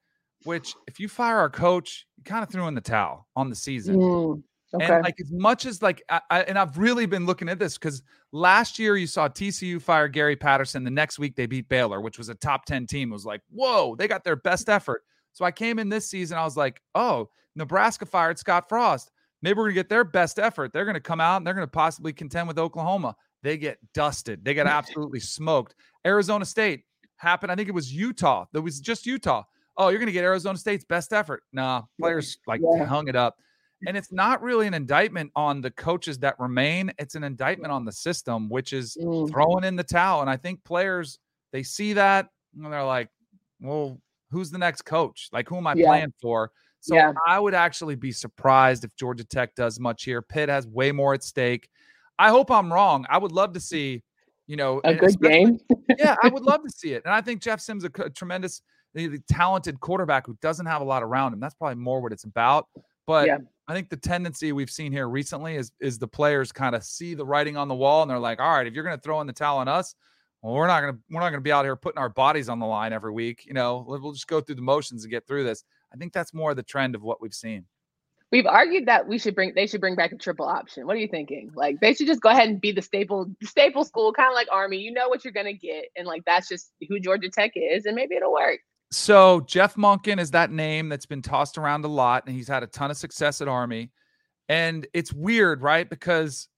which 0.44 0.76
if 0.88 1.00
you 1.00 1.08
fire 1.08 1.38
our 1.38 1.50
coach, 1.50 2.06
you 2.18 2.24
kind 2.26 2.44
of 2.44 2.50
threw 2.50 2.68
in 2.68 2.76
the 2.76 2.82
towel 2.82 3.30
on 3.34 3.50
the 3.50 3.56
season. 3.56 3.96
Mm, 3.96 4.44
okay. 4.74 4.96
And 4.96 5.02
like 5.02 5.16
as 5.22 5.32
much 5.32 5.66
as 5.66 5.82
like 5.82 6.04
I, 6.10 6.20
I, 6.30 6.42
and 6.42 6.60
I've 6.60 6.78
really 6.78 7.06
been 7.06 7.26
looking 7.26 7.48
at 7.48 7.60
this 7.60 7.78
because 7.78 8.04
last 8.34 8.78
year 8.78 8.98
you 8.98 9.08
saw 9.08 9.30
TCU 9.30 9.82
fire 9.82 10.10
Gary 10.10 10.36
Patterson. 10.36 10.84
The 10.84 10.92
next 10.92 11.18
week 11.18 11.38
they 11.38 11.46
beat 11.46 11.70
Baylor, 11.70 12.02
which 12.02 12.18
was 12.18 12.28
a 12.28 12.36
top 12.36 12.66
10 12.66 12.88
team. 12.88 13.12
It 13.12 13.14
was 13.14 13.26
like, 13.26 13.42
whoa, 13.50 13.96
they 13.96 14.10
got 14.10 14.26
their 14.26 14.36
best 14.36 14.68
effort. 14.68 15.04
So 15.32 15.46
I 15.46 15.52
came 15.52 15.80
in 15.80 15.88
this 15.88 16.10
season, 16.10 16.38
I 16.38 16.44
was 16.44 16.58
like, 16.58 16.82
oh, 16.94 17.30
Nebraska 17.56 18.06
fired 18.06 18.38
Scott 18.38 18.68
Frost. 18.68 19.12
Maybe 19.42 19.58
we're 19.58 19.68
gonna 19.68 19.76
get 19.76 19.88
their 19.88 20.04
best 20.04 20.40
effort. 20.40 20.74
They're 20.74 20.84
gonna 20.84 21.00
come 21.00 21.22
out 21.22 21.38
and 21.38 21.48
they're 21.48 21.54
gonna 21.54 21.68
possibly 21.68 22.12
contend 22.12 22.50
with 22.50 22.60
Oklahoma. 22.60 23.16
They 23.44 23.58
get 23.58 23.80
dusted. 23.94 24.46
They 24.46 24.54
get 24.54 24.68
absolutely 24.68 25.20
smoked. 25.20 25.76
Arizona 26.06 26.46
State 26.46 26.86
happened. 27.18 27.52
I 27.52 27.56
think 27.56 27.70
it 27.70 27.76
was 27.76 27.94
Utah. 27.94 28.46
That 28.54 28.62
was 28.62 28.80
just 28.80 29.06
Utah. 29.06 29.44
Oh, 29.78 29.90
you're 29.90 30.00
going 30.00 30.08
to 30.08 30.14
get 30.14 30.24
Arizona 30.24 30.58
State's 30.58 30.86
best 30.86 31.14
effort. 31.14 31.44
Nah, 31.54 31.84
players 32.00 32.38
like 32.46 32.62
yeah. 32.62 32.86
hung 32.86 33.08
it 33.08 33.16
up. 33.16 33.38
And 33.88 33.98
it's 33.98 34.12
not 34.12 34.44
really 34.44 34.68
an 34.68 34.76
indictment 34.76 35.32
on 35.36 35.62
the 35.62 35.72
coaches 35.72 36.20
that 36.20 36.40
remain. 36.40 36.92
It's 37.00 37.16
an 37.16 37.24
indictment 37.24 37.72
on 37.72 37.84
the 37.84 37.92
system, 37.92 38.48
which 38.48 38.74
is 38.74 38.96
mm. 39.02 39.28
throwing 39.30 39.64
in 39.64 39.76
the 39.76 39.84
towel. 39.84 40.22
And 40.22 40.30
I 40.30 40.38
think 40.38 40.64
players, 40.64 41.18
they 41.52 41.64
see 41.64 41.94
that 41.94 42.28
and 42.56 42.72
they're 42.72 42.84
like, 42.84 43.10
well, 43.60 44.00
who's 44.30 44.52
the 44.52 44.60
next 44.60 44.84
coach? 44.84 45.30
Like, 45.32 45.50
who 45.50 45.58
am 45.58 45.66
I 45.66 45.74
yeah. 45.74 45.88
playing 45.88 46.14
for? 46.22 46.52
So 46.82 46.96
yeah. 46.96 47.14
I 47.28 47.40
would 47.40 47.54
actually 47.54 47.96
be 47.96 48.12
surprised 48.12 48.84
if 48.84 48.96
Georgia 48.96 49.24
Tech 49.24 49.56
does 49.56 49.80
much 49.80 50.04
here. 50.04 50.22
Pitt 50.22 50.50
has 50.50 50.68
way 50.68 50.92
more 50.92 51.14
at 51.14 51.24
stake. 51.24 51.70
I 52.22 52.30
hope 52.30 52.52
I'm 52.52 52.72
wrong. 52.72 53.08
I 53.10 53.18
would 53.18 53.32
love 53.32 53.54
to 53.54 53.60
see, 53.60 54.04
you 54.46 54.56
know, 54.56 54.80
a 54.84 54.94
good 54.94 55.20
game. 55.20 55.60
yeah, 55.98 56.16
I 56.22 56.30
would 56.30 56.44
love 56.44 56.62
to 56.64 56.70
see 56.76 56.94
it. 56.94 57.02
And 57.04 57.12
I 57.12 57.20
think 57.20 57.42
Jeff 57.42 57.60
Sims 57.60 57.84
a, 57.84 57.90
a 58.00 58.12
tremendous, 58.12 58.62
talented 59.28 59.80
quarterback 59.80 60.28
who 60.28 60.38
doesn't 60.40 60.68
have 60.68 60.82
a 60.82 60.86
lot 60.86 61.02
around 61.02 61.34
him. 61.34 61.40
That's 61.40 61.56
probably 61.56 61.82
more 61.82 62.00
what 62.00 62.12
it's 62.12 62.26
about. 62.26 62.68
But 63.08 63.26
yeah. 63.26 63.40
I 63.68 63.74
think 63.74 63.90
the 63.90 63.98
tendency 63.98 64.52
we've 64.52 64.70
seen 64.70 64.92
here 64.92 65.10
recently 65.10 65.56
is 65.56 65.72
is 65.82 65.98
the 65.98 66.08
players 66.08 66.52
kind 66.52 66.76
of 66.76 66.84
see 66.84 67.16
the 67.16 67.26
writing 67.26 67.58
on 67.58 67.68
the 67.68 67.74
wall 67.74 68.04
and 68.04 68.12
they're 68.12 68.20
like, 68.20 68.40
all 68.40 68.56
right, 68.56 68.68
if 68.68 68.76
you're 68.76 68.84
going 68.84 68.96
to 68.96 69.02
throw 69.02 69.20
in 69.22 69.26
the 69.26 69.34
towel 69.34 69.58
on 69.58 69.68
us, 69.68 69.96
well, 70.44 70.54
we're 70.54 70.68
not 70.68 70.82
going 70.82 70.94
to 70.94 71.00
we're 71.10 71.22
not 71.22 71.32
going 71.32 71.40
to 71.40 71.44
be 71.44 71.52
out 71.52 71.66
here 71.66 71.76
putting 71.76 71.98
our 71.98 72.10
bodies 72.10 72.50
on 72.50 72.60
the 72.60 72.68
line 72.68 72.94
every 72.94 73.12
week. 73.12 73.46
You 73.48 73.54
know, 73.54 73.84
we'll 73.88 74.14
just 74.14 74.28
go 74.28 74.42
through 74.42 74.56
the 74.56 74.62
motions 74.62 75.04
and 75.04 75.12
get 75.12 75.26
through 75.26 75.44
this. 75.44 75.64
I 75.92 75.98
think 75.98 76.14
that's 76.14 76.36
more 76.36 76.54
the 76.54 76.62
trend 76.62 76.94
of 76.94 77.02
what 77.02 77.20
we've 77.20 77.34
seen. 77.34 77.66
We've 78.32 78.46
argued 78.46 78.86
that 78.86 79.08
we 79.08 79.20
should 79.20 79.36
bring 79.36 79.54
they 79.56 79.68
should 79.68 79.82
bring 79.82 79.96
back 79.96 80.14
a 80.14 80.18
triple 80.18 80.46
option. 80.46 80.88
What 80.88 80.96
are 80.96 81.00
you 81.00 81.10
thinking? 81.10 81.52
Like 81.54 81.82
they 81.82 81.94
should 81.94 82.08
just 82.08 82.22
go 82.22 82.30
ahead 82.30 82.48
and 82.48 82.62
be 82.62 82.72
the 82.72 82.82
staple 82.82 83.30
staple 83.44 83.84
school, 83.84 84.14
kind 84.14 84.30
of 84.30 84.36
like 84.36 84.48
Army. 84.52 84.78
You 84.78 84.92
know 84.94 85.10
what 85.10 85.26
you're 85.26 85.34
gonna 85.34 85.54
get, 85.54 85.86
and 85.98 86.08
like 86.08 86.24
that's 86.26 86.48
just 86.48 86.72
who 86.88 87.00
Georgia 87.00 87.30
Tech 87.30 87.52
is, 87.56 87.86
and 87.86 87.96
maybe 87.96 88.16
it'll 88.16 88.32
work. 88.32 88.60
So 88.92 89.42
Jeff 89.42 89.76
Monken 89.76 90.20
is 90.20 90.32
that 90.32 90.52
name 90.52 90.90
that's 90.90 91.06
been 91.06 91.22
tossed 91.22 91.58
around 91.58 91.86
a 91.86 91.90
lot, 91.90 92.24
and 92.26 92.36
he's 92.36 92.48
had 92.48 92.64
a 92.64 92.68
ton 92.68 92.92
of 92.92 92.98
success 92.98 93.42
at 93.42 93.48
Army. 93.48 93.92
And 94.50 94.86
it's 94.94 95.14
weird, 95.14 95.62
right? 95.62 95.90
Because 95.90 96.50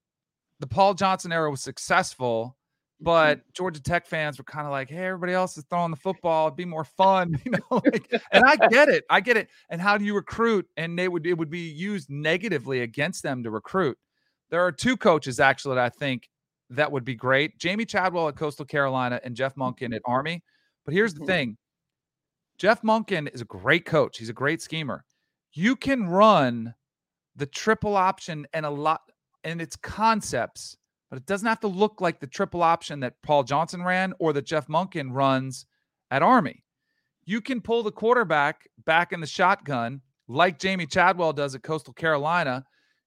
the 0.60 0.68
Paul 0.68 0.96
Johnson 0.96 1.32
era 1.32 1.50
was 1.52 1.62
successful, 1.62 2.58
but 3.00 3.40
mm-hmm. 3.40 3.50
Georgia 3.54 3.82
Tech 3.82 4.06
fans 4.06 4.38
were 4.38 4.44
kind 4.44 4.66
of 4.66 4.72
like, 4.72 4.90
"Hey, 4.90 5.06
everybody 5.06 5.34
else 5.34 5.58
is 5.58 5.66
throwing 5.70 5.92
the 5.92 5.98
football. 5.98 6.48
It'd 6.48 6.58
be 6.58 6.66
more 6.66 6.86
fun," 6.86 7.40
you 7.46 7.52
know. 7.52 7.60
Like, 7.70 8.12
and 8.32 8.44
I 8.46 8.56
get 8.68 8.90
it, 8.90 9.04
I 9.10 9.20
get 9.20 9.38
it. 9.38 9.50
And 9.70 9.82
how 9.82 9.98
do 9.98 10.06
you 10.06 10.16
recruit? 10.16 10.68
And 10.78 10.98
they 10.98 11.08
would 11.08 11.26
it 11.26 11.38
would 11.38 11.50
be 11.50 11.70
used 11.70 12.10
negatively 12.10 12.82
against 12.82 13.24
them 13.24 13.44
to 13.44 13.52
recruit. 13.52 13.98
There 14.50 14.62
are 14.62 14.72
two 14.72 14.98
coaches 14.98 15.40
actually 15.40 15.76
that 15.76 15.84
I 15.86 15.90
think 15.90 16.30
that 16.70 16.92
would 16.92 17.06
be 17.06 17.16
great: 17.16 17.60
Jamey 17.60 17.88
Chadwell 17.88 18.30
at 18.30 18.36
Coastal 18.36 18.66
Carolina 18.66 19.20
and 19.24 19.36
Jeff 19.36 19.56
Monken 19.56 19.96
at 19.96 20.02
Army. 20.06 20.44
But 20.86 20.94
here's 20.94 21.14
the 21.14 21.22
mm-hmm. 21.22 21.28
thing: 21.28 21.58
Jeff 22.58 22.82
Monken 22.84 23.34
is 23.34 23.42
a 23.42 23.46
great 23.46 23.86
coach. 23.86 24.18
He's 24.18 24.30
a 24.30 24.34
great 24.34 24.62
schemer. 24.62 25.06
You 25.52 25.76
can 25.76 26.08
run 26.08 26.74
the 27.36 27.46
triple 27.46 27.96
option 27.96 28.48
and 28.54 28.66
a 28.66 28.70
lot 28.70 29.02
and 29.44 29.62
its 29.62 29.76
concepts 29.76 30.78
but 31.14 31.22
it 31.22 31.28
doesn't 31.28 31.48
have 31.48 31.60
to 31.60 31.68
look 31.68 32.02
like 32.02 32.20
the 32.20 32.26
triple 32.26 32.64
option 32.64 33.02
that 33.02 33.22
Paul 33.22 33.44
Johnson 33.44 33.84
ran 33.84 34.16
or 34.18 34.34
that 34.34 34.48
Jeff 34.48 34.66
Monken 34.66 35.10
runs 35.12 35.68
at 36.10 36.24
Army. 36.24 36.64
You 37.24 37.40
can 37.40 37.62
pull 37.62 37.84
the 37.84 37.92
quarterback 37.92 38.68
back 38.84 39.14
in 39.14 39.22
the 39.22 39.28
shotgun 39.28 40.02
like 40.28 40.58
Jamey 40.58 40.92
Chadwell 40.92 41.32
does 41.32 41.54
at 41.54 41.62
Coastal 41.62 41.94
Carolina. 41.94 42.64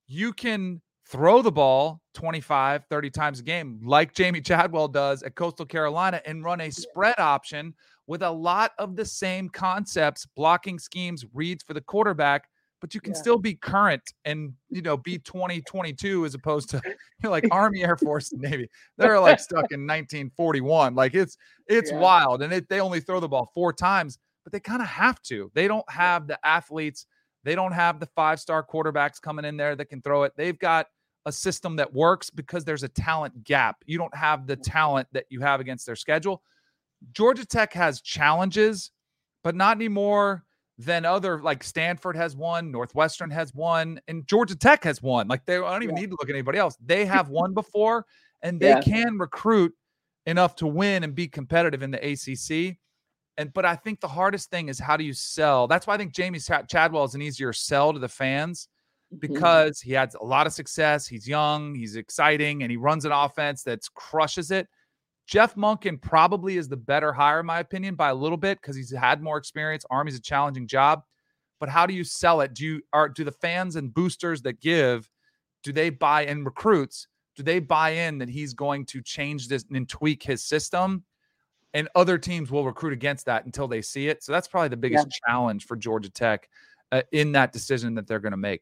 You 0.07 0.31
can 0.31 0.81
throw 1.09 1.41
the 1.41 1.51
ball 1.51 2.01
25, 2.13 2.85
30 2.89 3.09
times 3.09 3.41
a 3.41 3.43
game 3.43 3.81
like 3.83 4.13
Jamey 4.13 4.41
Chadwell 4.41 4.87
does 4.87 5.21
at 5.21 5.35
Coastal 5.35 5.65
Carolina 5.65 6.21
and 6.25 6.45
run 6.45 6.61
a 6.61 6.71
spread 6.71 7.19
option 7.19 7.73
with 8.07 8.21
a 8.21 8.31
lot 8.31 8.71
of 8.79 8.95
the 8.95 9.03
same 9.03 9.49
concepts, 9.49 10.25
blocking 10.33 10.79
schemes, 10.79 11.25
reads 11.33 11.61
for 11.61 11.73
the 11.73 11.81
quarterback 11.81 12.47
but 12.81 12.93
you 12.93 13.01
can 13.01 13.13
yeah. 13.13 13.19
still 13.19 13.37
be 13.37 13.55
current 13.55 14.13
and 14.25 14.53
you 14.69 14.81
know 14.81 14.97
be 14.97 15.17
2022 15.19 16.25
as 16.25 16.33
opposed 16.33 16.69
to 16.69 16.81
like 17.23 17.47
army 17.51 17.83
air 17.83 17.97
force 17.97 18.31
and 18.31 18.41
navy. 18.41 18.69
They're 18.97 19.19
like 19.19 19.39
stuck 19.39 19.71
in 19.71 19.81
1941 19.81 20.95
like 20.95 21.13
it's 21.13 21.37
it's 21.67 21.91
yeah. 21.91 21.99
wild 21.99 22.41
and 22.41 22.53
it, 22.53 22.69
they 22.69 22.79
only 22.79 22.99
throw 22.99 23.19
the 23.19 23.27
ball 23.27 23.51
four 23.53 23.73
times 23.73 24.19
but 24.43 24.53
they 24.53 24.59
kind 24.61 24.81
of 24.81 24.87
have 24.87 25.21
to. 25.23 25.51
They 25.53 25.67
don't 25.67 25.89
have 25.89 26.25
the 26.25 26.39
athletes. 26.45 27.05
They 27.43 27.53
don't 27.53 27.73
have 27.73 27.99
the 27.99 28.05
five 28.15 28.39
star 28.39 28.65
quarterbacks 28.65 29.21
coming 29.21 29.43
in 29.43 29.57
there 29.57 29.75
that 29.75 29.89
can 29.89 30.01
throw 30.01 30.23
it. 30.23 30.33
They've 30.37 30.57
got 30.57 30.87
a 31.25 31.31
system 31.33 31.75
that 31.75 31.93
works 31.93 32.29
because 32.29 32.63
there's 32.63 32.83
a 32.83 32.87
talent 32.87 33.43
gap. 33.43 33.75
You 33.85 33.97
don't 33.97 34.15
have 34.15 34.47
the 34.47 34.55
talent 34.55 35.09
that 35.11 35.25
you 35.29 35.41
have 35.41 35.59
against 35.59 35.85
their 35.85 35.97
schedule. 35.97 36.41
Georgia 37.11 37.45
tech 37.45 37.73
has 37.73 38.01
challenges 38.01 38.91
but 39.43 39.55
not 39.55 39.77
anymore 39.77 40.43
than 40.77 41.05
other 41.05 41.41
like 41.41 41.63
Stanford 41.63 42.15
has 42.15 42.35
one, 42.35 42.71
Northwestern 42.71 43.31
has 43.31 43.53
one, 43.53 43.99
and 44.07 44.27
Georgia 44.27 44.55
Tech 44.55 44.83
has 44.83 45.01
one. 45.01 45.27
Like 45.27 45.45
they 45.45 45.57
I 45.57 45.71
don't 45.71 45.83
even 45.83 45.95
yeah. 45.95 46.01
need 46.01 46.09
to 46.11 46.17
look 46.19 46.29
at 46.29 46.35
anybody 46.35 46.59
else. 46.59 46.77
They 46.83 47.05
have 47.17 47.29
won 47.29 47.53
before 47.53 48.05
and 48.41 48.59
they 48.59 48.69
yeah. 48.69 48.81
can 48.81 49.17
recruit 49.17 49.73
enough 50.25 50.55
to 50.57 50.67
win 50.67 51.03
and 51.03 51.15
be 51.15 51.27
competitive 51.27 51.81
in 51.81 51.91
the 51.91 51.97
ACC. 51.97 52.77
And 53.37 53.53
but 53.53 53.65
I 53.65 53.75
think 53.75 53.99
the 53.99 54.07
hardest 54.07 54.49
thing 54.49 54.69
is 54.69 54.79
how 54.79 54.97
do 54.97 55.03
you 55.03 55.13
sell? 55.13 55.67
That's 55.67 55.87
why 55.87 55.95
I 55.95 55.97
think 55.97 56.13
Jamey 56.13 56.67
Chadwell 56.67 57.05
is 57.05 57.15
an 57.15 57.21
easier 57.21 57.53
sell 57.53 57.93
to 57.93 57.99
the 57.99 58.09
fans 58.09 58.67
mm-hmm. 59.13 59.19
because 59.19 59.79
mm-hmm. 59.79 59.89
he 59.89 59.93
had 59.93 60.13
a 60.19 60.25
lot 60.25 60.47
of 60.47 60.53
success. 60.53 61.07
He's 61.07 61.27
young, 61.27 61.75
he's 61.75 61.95
exciting, 61.95 62.63
and 62.63 62.71
he 62.71 62.77
runs 62.77 63.05
an 63.05 63.11
offense 63.11 63.63
that 63.63 63.81
crushes 63.93 64.51
it. 64.51 64.67
Jeff 65.27 65.55
Monken 65.55 66.01
probably 66.01 66.55
is 66.57 66.69
the 66.69 66.77
better 66.77 67.11
hire, 67.11 67.41
in 67.41 67.45
my 67.45 67.59
opinion, 67.59 67.95
by 67.95 68.09
a 68.09 68.15
little 68.15 68.37
bit 68.37 68.61
because 68.61 68.77
he's 68.77 68.95
had 68.95 69.21
more 69.21 69.37
experience. 69.37 69.85
Army's 69.91 70.15
a 70.15 70.21
challenging 70.21 70.67
job, 70.67 71.03
but 71.59 71.67
how 71.67 71.85
do 71.85 71.93
you 71.93 72.05
sell 72.05 72.39
it? 72.41 72.53
Do 72.53 72.65
you 72.65 72.81
are 72.93 73.09
do 73.09 73.25
the 73.25 73.31
fans 73.31 73.75
and 73.75 73.93
boosters 73.93 74.41
that 74.43 74.61
give, 74.61 75.09
do 75.63 75.73
they 75.73 75.89
buy 75.89 76.25
in 76.25 76.45
recruits? 76.45 77.07
Do 77.35 77.43
they 77.43 77.59
buy 77.59 77.89
in 77.89 78.17
that 78.19 78.29
he's 78.29 78.53
going 78.53 78.85
to 78.87 79.01
change 79.01 79.49
this 79.49 79.65
and 79.71 79.87
tweak 79.87 80.23
his 80.23 80.43
system? 80.43 81.03
And 81.73 81.89
other 81.93 82.17
teams 82.17 82.49
will 82.49 82.65
recruit 82.65 82.93
against 82.93 83.25
that 83.25 83.45
until 83.45 83.67
they 83.67 83.81
see 83.81 84.07
it. 84.07 84.23
So 84.23 84.31
that's 84.31 84.47
probably 84.47 84.69
the 84.69 84.77
biggest 84.77 85.07
yeah. 85.07 85.29
challenge 85.29 85.65
for 85.65 85.75
Georgia 85.75 86.09
Tech 86.09 86.49
uh, 86.93 87.01
in 87.11 87.33
that 87.33 87.51
decision 87.51 87.93
that 87.95 88.07
they're 88.07 88.19
going 88.19 88.31
to 88.31 88.37
make. 88.37 88.61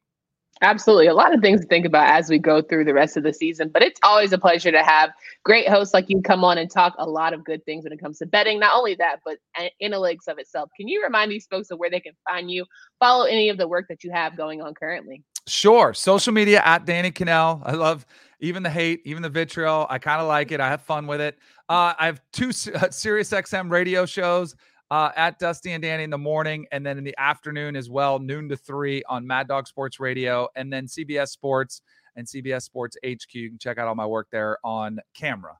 Absolutely. 0.61 1.07
A 1.07 1.13
lot 1.13 1.33
of 1.33 1.41
things 1.41 1.61
to 1.61 1.67
think 1.67 1.85
about 1.85 2.07
as 2.07 2.29
we 2.29 2.39
go 2.39 2.61
through 2.61 2.85
the 2.85 2.93
rest 2.93 3.17
of 3.17 3.23
the 3.23 3.33
season, 3.33 3.69
but 3.69 3.83
it's 3.83 3.99
always 4.03 4.31
a 4.31 4.37
pleasure 4.37 4.71
to 4.71 4.83
have 4.83 5.11
great 5.43 5.67
hosts 5.67 5.93
like 5.93 6.05
you 6.07 6.21
come 6.21 6.45
on 6.45 6.57
and 6.57 6.71
talk 6.71 6.95
a 6.97 7.07
lot 7.07 7.33
of 7.33 7.43
good 7.43 7.63
things 7.65 7.83
when 7.83 7.91
it 7.91 7.99
comes 7.99 8.19
to 8.19 8.25
betting. 8.25 8.59
Not 8.59 8.73
only 8.73 8.95
that, 8.95 9.17
but 9.25 9.37
analytics 9.81 10.27
of 10.29 10.37
itself. 10.37 10.69
Can 10.77 10.87
you 10.87 11.03
remind 11.03 11.29
these 11.29 11.45
folks 11.45 11.71
of 11.71 11.79
where 11.79 11.89
they 11.89 11.99
can 11.99 12.13
find 12.27 12.49
you, 12.49 12.65
follow 12.99 13.25
any 13.25 13.49
of 13.49 13.57
the 13.57 13.67
work 13.67 13.87
that 13.89 14.03
you 14.03 14.11
have 14.11 14.37
going 14.37 14.61
on 14.61 14.73
currently? 14.73 15.23
Sure. 15.45 15.93
Social 15.93 16.31
media 16.31 16.61
at 16.63 16.85
Danny 16.85 17.11
Kanell. 17.11 17.61
I 17.65 17.73
love 17.73 18.05
even 18.39 18.63
the 18.63 18.69
hate, 18.69 19.01
even 19.03 19.23
the 19.23 19.29
vitriol. 19.29 19.87
I 19.89 19.99
kind 19.99 20.21
of 20.21 20.27
like 20.27 20.51
it. 20.51 20.61
I 20.61 20.69
have 20.69 20.81
fun 20.81 21.05
with 21.05 21.19
it. 21.19 21.37
Uh, 21.67 21.93
I 21.99 22.05
have 22.05 22.21
two 22.31 22.49
uh, 22.49 22.89
Sirius 22.89 23.31
XM 23.31 23.69
radio 23.69 24.05
shows 24.05 24.55
uh, 24.91 25.11
at 25.15 25.39
Dusty 25.39 25.71
and 25.71 25.81
Danny 25.81 26.03
in 26.03 26.09
the 26.09 26.17
morning, 26.17 26.67
and 26.71 26.85
then 26.85 26.97
in 26.97 27.03
the 27.03 27.15
afternoon 27.17 27.75
as 27.75 27.89
well, 27.89 28.19
noon 28.19 28.49
to 28.49 28.57
three 28.57 29.03
on 29.09 29.25
Mad 29.25 29.47
Dog 29.47 29.67
Sports 29.67 29.99
Radio, 29.99 30.47
and 30.55 30.71
then 30.71 30.85
CBS 30.85 31.29
Sports 31.29 31.81
and 32.15 32.27
CBS 32.27 32.63
Sports 32.63 32.97
HQ. 33.05 33.33
You 33.33 33.49
can 33.49 33.57
check 33.57 33.77
out 33.77 33.87
all 33.87 33.95
my 33.95 34.05
work 34.05 34.27
there 34.31 34.57
on 34.63 34.99
camera. 35.13 35.57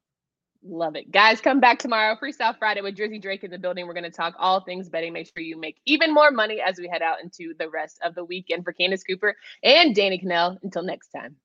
Love 0.68 0.96
it. 0.96 1.12
Guys, 1.12 1.42
come 1.42 1.60
back 1.60 1.78
tomorrow. 1.78 2.16
Freestyle 2.16 2.58
Friday 2.58 2.82
with 2.82 2.96
Drizzy 2.96 3.22
Drake 3.22 3.44
in 3.44 3.52
the 3.52 3.60
building. 3.60 3.86
We're 3.86 3.94
going 3.94 4.04
to 4.04 4.10
talk 4.10 4.34
all 4.40 4.62
things 4.62 4.90
betting. 4.90 5.14
Make 5.14 5.28
sure 5.28 5.44
you 5.44 5.60
make 5.60 5.80
even 5.86 6.12
more 6.12 6.32
money 6.32 6.60
as 6.60 6.80
we 6.80 6.88
head 6.88 7.04
out 7.04 7.22
into 7.22 7.54
the 7.60 7.70
rest 7.70 8.00
of 8.04 8.16
the 8.16 8.26
weekend 8.26 8.64
for 8.64 8.74
Candace 8.74 9.04
Cooper 9.04 9.36
and 9.64 9.94
Danny 9.94 10.18
Kanell. 10.18 10.58
Until 10.64 10.82
next 10.82 11.10
time. 11.10 11.36